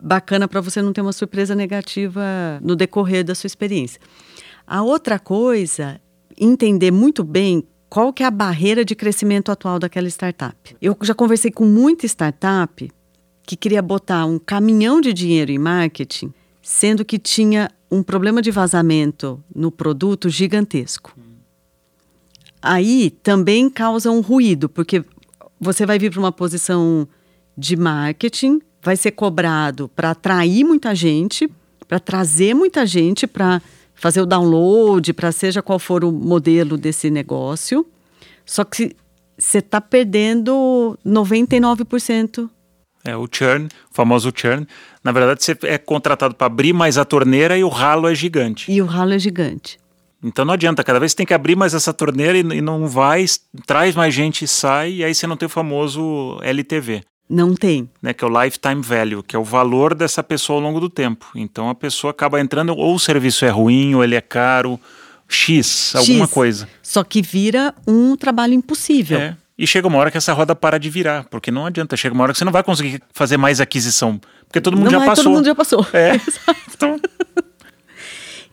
[0.02, 4.00] bacana para você não ter uma surpresa negativa no decorrer da sua experiência.
[4.66, 6.00] A outra coisa,
[6.36, 10.76] entender muito bem qual que é a barreira de crescimento atual daquela startup.
[10.82, 12.90] Eu já conversei com muita startup
[13.46, 18.50] que queria botar um caminhão de dinheiro em marketing, sendo que tinha um problema de
[18.50, 21.14] vazamento no produto gigantesco
[22.62, 25.04] aí também causa um ruído, porque
[25.60, 27.06] você vai vir para uma posição
[27.56, 31.48] de marketing, vai ser cobrado para atrair muita gente,
[31.86, 33.60] para trazer muita gente para
[33.94, 37.84] fazer o download, para seja qual for o modelo desse negócio.
[38.46, 38.96] Só que
[39.36, 42.48] você está perdendo 99%.
[43.04, 44.66] É o churn, o famoso churn.
[45.02, 48.70] Na verdade, você é contratado para abrir mais a torneira e o ralo é gigante.
[48.70, 49.78] E o ralo é gigante.
[50.22, 52.86] Então não adianta, cada vez você tem que abrir mais essa torneira e, e não
[52.86, 53.24] vai,
[53.66, 57.02] traz mais gente e sai, e aí você não tem o famoso LTV.
[57.28, 57.88] Não tem.
[58.02, 60.90] Né, que é o lifetime value, que é o valor dessa pessoa ao longo do
[60.90, 61.26] tempo.
[61.34, 64.78] Então a pessoa acaba entrando, ou o serviço é ruim, ou ele é caro,
[65.28, 66.34] X, alguma X.
[66.34, 66.68] coisa.
[66.82, 69.18] Só que vira um trabalho impossível.
[69.18, 69.36] É.
[69.56, 71.96] E chega uma hora que essa roda para de virar, porque não adianta.
[71.96, 74.98] Chega uma hora que você não vai conseguir fazer mais aquisição, porque todo mundo não
[74.98, 75.24] já é, passou.
[75.24, 75.86] Todo mundo já passou.
[75.92, 76.12] É.
[76.74, 76.98] então,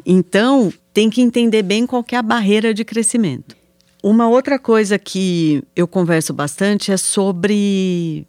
[0.10, 3.58] então, tem que entender bem qual é a barreira de crescimento.
[4.02, 8.26] Uma outra coisa que eu converso bastante é sobre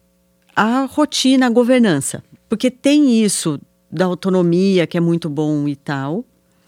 [0.57, 2.21] a rotina, a governança.
[2.49, 6.25] Porque tem isso da autonomia, que é muito bom e tal.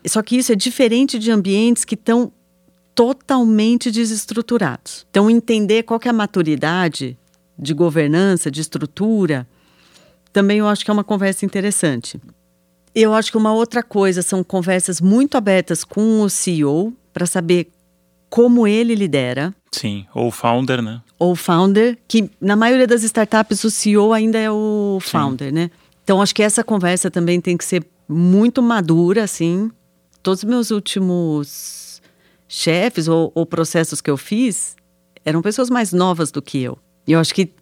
[0.06, 2.30] Só que isso é diferente de ambientes que estão
[2.94, 5.06] totalmente desestruturados.
[5.10, 7.18] Então, entender qual é a maturidade
[7.58, 9.44] de governança, de estrutura,
[10.32, 12.20] também eu acho que é uma conversa interessante.
[12.94, 17.70] Eu acho que uma outra coisa são conversas muito abertas com o CEO para saber
[18.28, 19.54] como ele lidera.
[19.72, 21.00] Sim, ou founder, né?
[21.18, 25.54] Ou founder, que na maioria das startups o CEO ainda é o founder, Sim.
[25.54, 25.70] né?
[26.02, 29.70] Então acho que essa conversa também tem que ser muito madura, assim.
[30.22, 32.02] Todos os meus últimos
[32.48, 34.74] chefes ou, ou processos que eu fiz
[35.24, 36.78] eram pessoas mais novas do que eu.
[37.06, 37.52] E eu acho que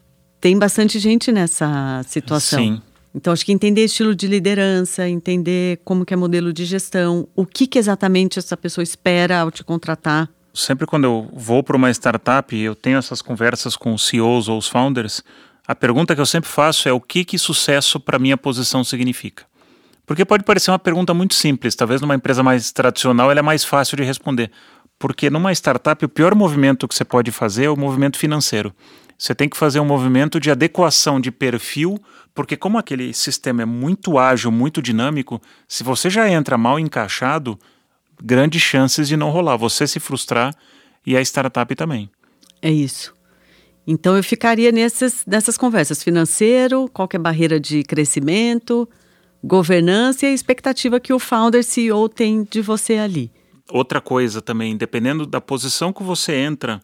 [0.40, 2.58] tem bastante gente nessa situação.
[2.58, 2.82] Sim.
[3.14, 7.46] Então, acho que entender estilo de liderança, entender como que é modelo de gestão, o
[7.46, 10.28] que, que exatamente essa pessoa espera ao te contratar.
[10.52, 14.48] Sempre quando eu vou para uma startup e eu tenho essas conversas com os CEOs
[14.48, 15.22] ou os founders,
[15.66, 19.44] a pergunta que eu sempre faço é o que, que sucesso para minha posição significa.
[20.06, 23.62] Porque pode parecer uma pergunta muito simples, talvez numa empresa mais tradicional ela é mais
[23.62, 24.50] fácil de responder.
[24.98, 28.74] Porque numa startup o pior movimento que você pode fazer é o movimento financeiro.
[29.18, 31.98] Você tem que fazer um movimento de adequação de perfil,
[32.32, 37.58] porque como aquele sistema é muito ágil, muito dinâmico, se você já entra mal encaixado,
[38.22, 40.54] grandes chances de não rolar, você se frustrar
[41.04, 42.08] e a startup também.
[42.62, 43.12] É isso.
[43.84, 48.88] Então eu ficaria nessas, nessas conversas, financeiro, qual é a barreira de crescimento,
[49.42, 53.32] governança e a expectativa que o founder CEO tem de você ali.
[53.70, 56.80] Outra coisa também, dependendo da posição que você entra,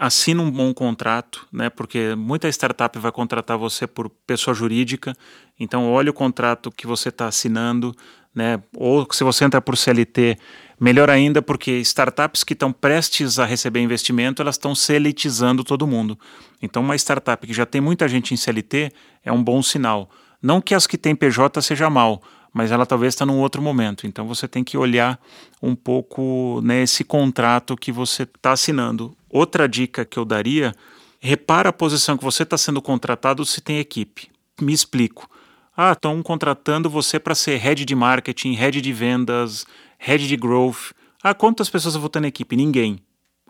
[0.00, 1.68] assina um bom contrato, né?
[1.68, 5.14] Porque muita startup vai contratar você por pessoa jurídica.
[5.58, 7.94] Então, olhe o contrato que você está assinando,
[8.34, 8.62] né?
[8.74, 10.38] Ou se você entra por CLT,
[10.80, 16.18] melhor ainda, porque startups que estão prestes a receber investimento, elas estão seletizando todo mundo.
[16.62, 18.90] Então, uma startup que já tem muita gente em CLT
[19.22, 20.08] é um bom sinal.
[20.42, 22.22] Não que as que têm PJ seja mal,
[22.54, 24.06] mas ela talvez está num outro momento.
[24.06, 25.20] Então você tem que olhar
[25.62, 29.14] um pouco nesse contrato que você está assinando.
[29.30, 30.74] Outra dica que eu daria:
[31.20, 34.28] repara a posição que você está sendo contratado se tem equipe.
[34.60, 35.30] Me explico.
[35.76, 39.64] Ah, estão contratando você para ser head de marketing, head de vendas,
[39.98, 40.92] head de growth.
[41.22, 42.56] Ah, quantas pessoas eu vou ter na equipe?
[42.56, 42.98] Ninguém.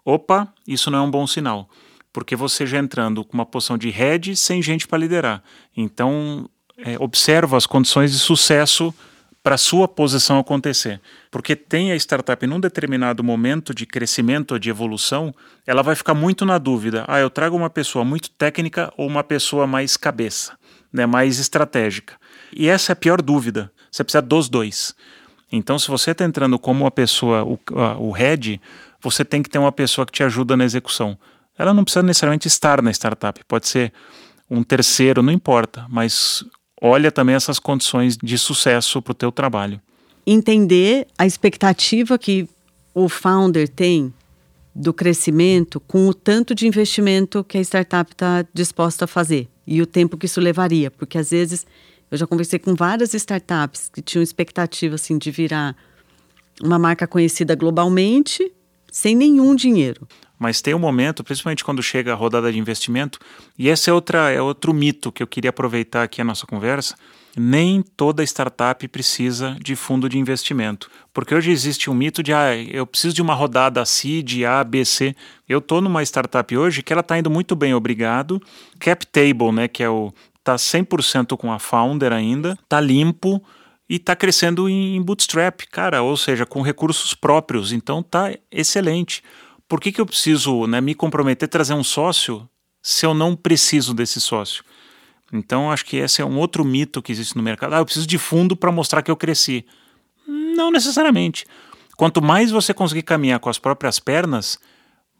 [0.04, 1.68] Opa, isso não é um bom sinal.
[2.12, 5.42] Porque você já entrando com uma posição de head sem gente para liderar.
[5.76, 8.94] Então, é, observa as condições de sucesso
[9.42, 11.00] para sua posição acontecer.
[11.30, 15.34] Porque tem a startup num determinado momento de crescimento de evolução,
[15.66, 17.04] ela vai ficar muito na dúvida.
[17.08, 20.56] Ah, eu trago uma pessoa muito técnica ou uma pessoa mais cabeça,
[20.92, 22.14] né, mais estratégica.
[22.52, 23.72] E essa é a pior dúvida.
[23.90, 24.94] Você precisa dos dois.
[25.50, 27.58] Então, se você está entrando como uma pessoa, o,
[27.98, 28.60] o head,
[29.02, 31.18] você tem que ter uma pessoa que te ajuda na execução.
[31.58, 33.92] ela não precisa necessariamente estar na startup, pode ser
[34.48, 36.44] um terceiro, não importa, mas
[36.80, 39.80] olha também essas condições de sucesso para o teu trabalho.
[40.26, 42.48] Entender a expectativa que
[42.94, 44.12] o founder tem
[44.74, 49.82] do crescimento com o tanto de investimento que a startup está disposta a fazer e
[49.82, 51.66] o tempo que isso levaria, porque às vezes
[52.10, 55.76] eu já conversei com várias startups que tinham expectativa assim de virar
[56.62, 58.52] uma marca conhecida globalmente
[58.90, 60.06] sem nenhum dinheiro.
[60.40, 63.18] Mas tem um momento, principalmente quando chega a rodada de investimento,
[63.58, 66.96] e esse é, outra, é outro mito que eu queria aproveitar aqui a nossa conversa.
[67.36, 70.90] Nem toda startup precisa de fundo de investimento.
[71.12, 74.82] Porque hoje existe um mito de, ah, eu preciso de uma rodada seed, A, B,
[74.82, 75.14] C.
[75.46, 78.40] Eu estou numa startup hoje que ela está indo muito bem, obrigado.
[78.78, 80.10] Cap table, né, que é o
[80.42, 83.44] tá 100% com a founder ainda, tá limpo
[83.86, 87.72] e tá crescendo em bootstrap, cara, ou seja, com recursos próprios.
[87.72, 89.22] Então tá excelente.
[89.70, 92.44] Por que, que eu preciso né, me comprometer a trazer um sócio
[92.82, 94.64] se eu não preciso desse sócio?
[95.32, 97.74] Então acho que esse é um outro mito que existe no mercado.
[97.76, 99.64] Ah, eu preciso de fundo para mostrar que eu cresci.
[100.26, 101.46] Não necessariamente.
[101.96, 104.58] Quanto mais você conseguir caminhar com as próprias pernas,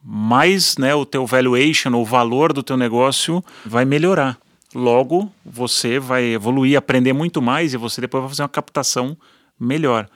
[0.03, 4.37] mais né, o teu valuation, o valor do teu negócio vai melhorar.
[4.75, 9.17] Logo, você vai evoluir, aprender muito mais e você depois vai fazer uma captação
[9.61, 10.09] melhor.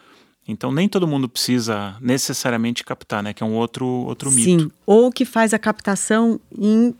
[0.46, 3.32] Então nem todo mundo precisa necessariamente captar, né?
[3.32, 4.72] Que é um outro outro Sim, mito.
[4.84, 6.94] ou que faz a captação em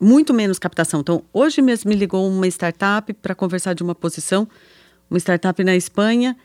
[0.00, 1.00] muito menos captação.
[1.00, 4.48] Então, hoje mesmo me ligou uma startup para conversar de uma posição,
[5.10, 6.36] uma startup na Espanha.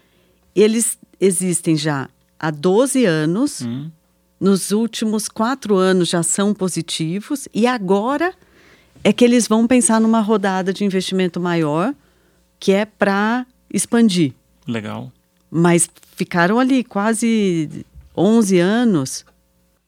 [0.53, 3.61] Eles existem já há 12 anos.
[3.61, 3.89] Hum.
[4.37, 8.33] Nos últimos quatro anos já são positivos e agora
[9.01, 11.95] é que eles vão pensar numa rodada de investimento maior,
[12.59, 14.33] que é para expandir.
[14.67, 15.11] Legal.
[15.57, 17.85] Mas ficaram ali quase
[18.15, 19.25] 11 anos.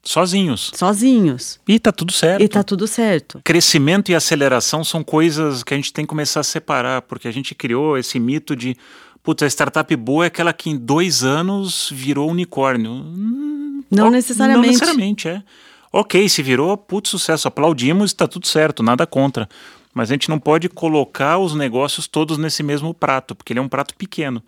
[0.01, 0.71] Sozinhos.
[0.73, 1.59] Sozinhos.
[1.67, 2.41] E tá tudo certo.
[2.41, 3.41] E tá tudo certo.
[3.43, 7.31] Crescimento e aceleração são coisas que a gente tem que começar a separar, porque a
[7.31, 8.77] gente criou esse mito de,
[9.21, 13.03] putz, a startup boa é aquela que em dois anos virou unicórnio.
[13.91, 14.67] Não necessariamente.
[14.67, 15.43] Não necessariamente, é.
[15.91, 19.49] Ok, se virou, putz, sucesso, aplaudimos, está tudo certo, nada contra.
[19.93, 23.63] Mas a gente não pode colocar os negócios todos nesse mesmo prato, porque ele é
[23.63, 24.41] um prato pequeno.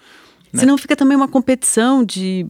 [0.52, 0.60] Né?
[0.60, 2.48] Senão fica também uma competição de.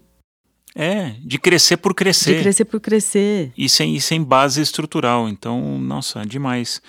[0.76, 2.36] É, de crescer por crescer.
[2.36, 3.52] De crescer por crescer.
[3.58, 5.28] E sem, e sem base estrutural.
[5.28, 6.82] Então, nossa, demais.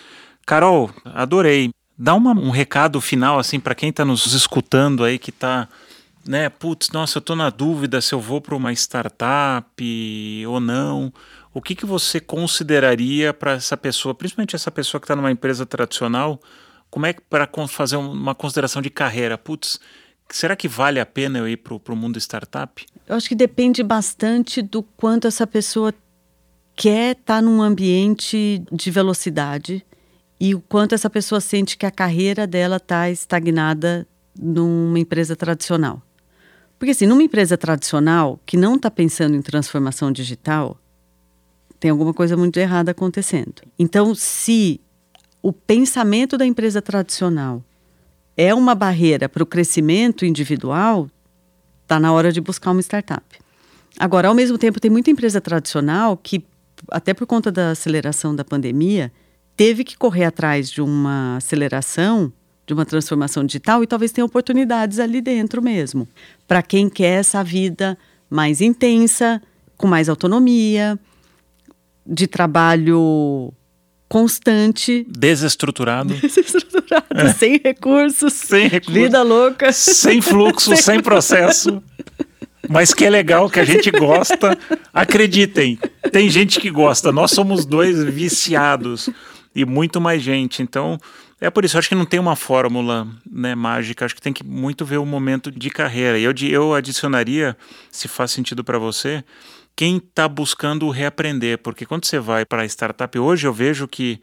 [0.46, 1.70] Carol, adorei.
[1.98, 5.68] Dá uma, um recado final, assim, para quem está nos escutando aí, que está
[6.26, 11.12] né, putz, nossa, eu estou na dúvida se eu vou para uma startup ou não
[11.52, 15.66] o que, que você consideraria para essa pessoa, principalmente essa pessoa que está numa empresa
[15.66, 16.40] tradicional,
[16.88, 19.36] como é que para fazer uma consideração de carreira?
[19.36, 19.80] Putz,
[20.31, 22.85] será que vale a pena eu ir para o mundo startup?
[23.07, 25.93] Eu acho que depende bastante do quanto essa pessoa
[26.76, 29.85] quer estar tá num ambiente de velocidade
[30.39, 34.07] e o quanto essa pessoa sente que a carreira dela está estagnada
[34.39, 36.03] numa empresa tradicional.
[36.78, 40.81] Porque assim, numa empresa tradicional que não está pensando em transformação digital,
[41.78, 43.62] tem alguma coisa muito errada acontecendo.
[43.78, 44.81] Então, se
[45.43, 47.62] o pensamento da empresa tradicional
[48.41, 51.11] é uma barreira para o crescimento individual,
[51.82, 53.22] está na hora de buscar uma startup.
[53.99, 56.43] Agora, ao mesmo tempo, tem muita empresa tradicional que,
[56.91, 59.12] até por conta da aceleração da pandemia,
[59.55, 62.32] teve que correr atrás de uma aceleração,
[62.66, 66.09] de uma transformação digital e talvez tenha oportunidades ali dentro mesmo.
[66.49, 67.99] Para quem quer essa vida
[68.30, 69.43] mais intensa,
[69.76, 70.99] com mais autonomia,
[72.07, 73.53] de trabalho
[74.11, 75.06] constante.
[75.08, 76.12] Desestruturado.
[76.14, 77.32] Desestruturado, é.
[77.32, 78.32] sem recursos.
[78.32, 79.02] Sem recursos.
[79.02, 79.72] Vida louca.
[79.72, 81.80] Sem fluxo, sem, sem processo.
[82.68, 84.58] Mas que é legal, que a gente gosta.
[84.92, 85.78] Acreditem,
[86.11, 87.12] tem gente que gosta.
[87.12, 89.08] Nós somos dois viciados
[89.54, 90.61] e muito mais gente.
[90.61, 90.98] Então,
[91.40, 94.44] é por isso, acho que não tem uma fórmula né, mágica, acho que tem que
[94.44, 96.18] muito ver o momento de carreira.
[96.18, 97.56] E eu, eu adicionaria,
[97.90, 99.24] se faz sentido para você,
[99.74, 104.20] quem está buscando reaprender, porque quando você vai para a startup, hoje eu vejo que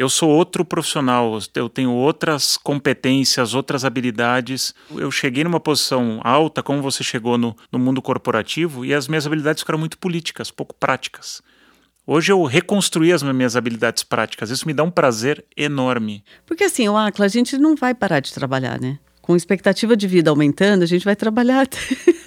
[0.00, 4.74] eu sou outro profissional, eu tenho outras competências, outras habilidades.
[4.90, 9.26] Eu cheguei numa posição alta, como você chegou no, no mundo corporativo, e as minhas
[9.26, 11.42] habilidades ficaram muito políticas, pouco práticas.
[12.06, 14.48] Hoje eu reconstruí as minhas habilidades práticas.
[14.48, 16.24] Isso me dá um prazer enorme.
[16.46, 18.98] Porque assim, o Acla, a gente não vai parar de trabalhar, né?
[19.20, 21.60] Com expectativa de vida aumentando, a gente vai trabalhar.
[21.60, 21.78] Até...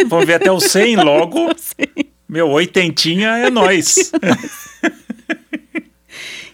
[0.07, 1.49] Vamos ver até o 100 logo.
[1.57, 2.12] 100.
[2.33, 4.11] Meu, oitentinha é nós.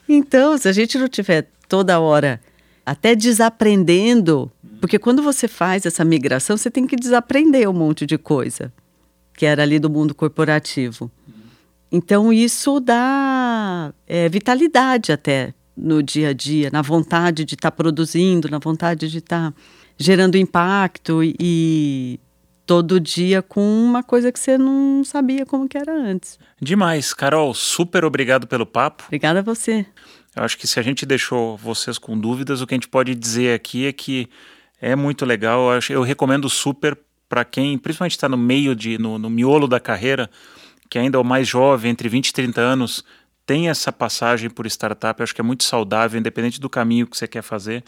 [0.10, 2.42] então, se a gente não tiver toda hora
[2.86, 4.52] até desaprendendo,
[4.82, 8.74] porque quando você faz essa migração, você tem que desaprender um monte de coisa
[9.38, 11.10] que era ali do mundo corporativo.
[11.90, 17.78] Então, isso dá é, vitalidade até no dia a dia, na vontade de estar tá
[17.78, 19.58] produzindo, na vontade de estar tá
[19.98, 22.20] gerando impacto e
[22.70, 26.38] todo dia com uma coisa que você não sabia como que era antes.
[26.62, 27.16] Demais.
[27.16, 29.06] Carol, super obrigado pelo papo.
[29.08, 29.88] Obrigada a você.
[30.36, 33.16] Eu acho que se a gente deixou vocês com dúvidas, o que a gente pode
[33.16, 34.30] dizer aqui é que
[34.80, 35.62] é muito legal.
[35.62, 36.96] Eu, acho, eu recomendo super
[37.28, 40.30] para quem, principalmente está no meio de, no, no miolo da carreira,
[40.92, 43.04] que ainda é o mais jovem, entre 20 e 30 anos,
[43.48, 45.20] tem essa passagem por startup.
[45.20, 47.84] Eu acho que é muito saudável, independente do caminho que você quer fazer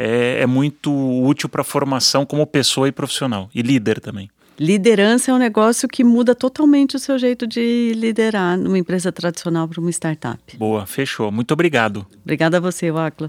[0.00, 0.90] é, é muito
[1.22, 4.30] útil para a formação como pessoa e profissional, e líder também.
[4.58, 9.68] Liderança é um negócio que muda totalmente o seu jeito de liderar numa empresa tradicional
[9.68, 10.56] para uma startup.
[10.56, 11.30] Boa, fechou.
[11.30, 12.06] Muito obrigado.
[12.22, 13.28] Obrigada a você, Wacla.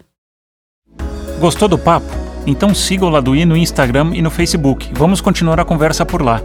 [1.39, 2.07] Gostou do papo?
[2.45, 4.89] Então siga o Laduí no Instagram e no Facebook.
[4.93, 6.41] Vamos continuar a conversa por lá.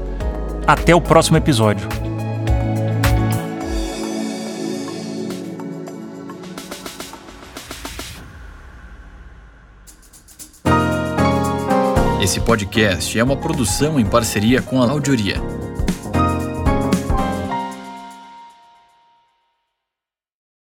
[0.67, 2.06] Até o próximo episódio.
[12.27, 15.37] Esse podcast é uma produção em parceria com a Audioria.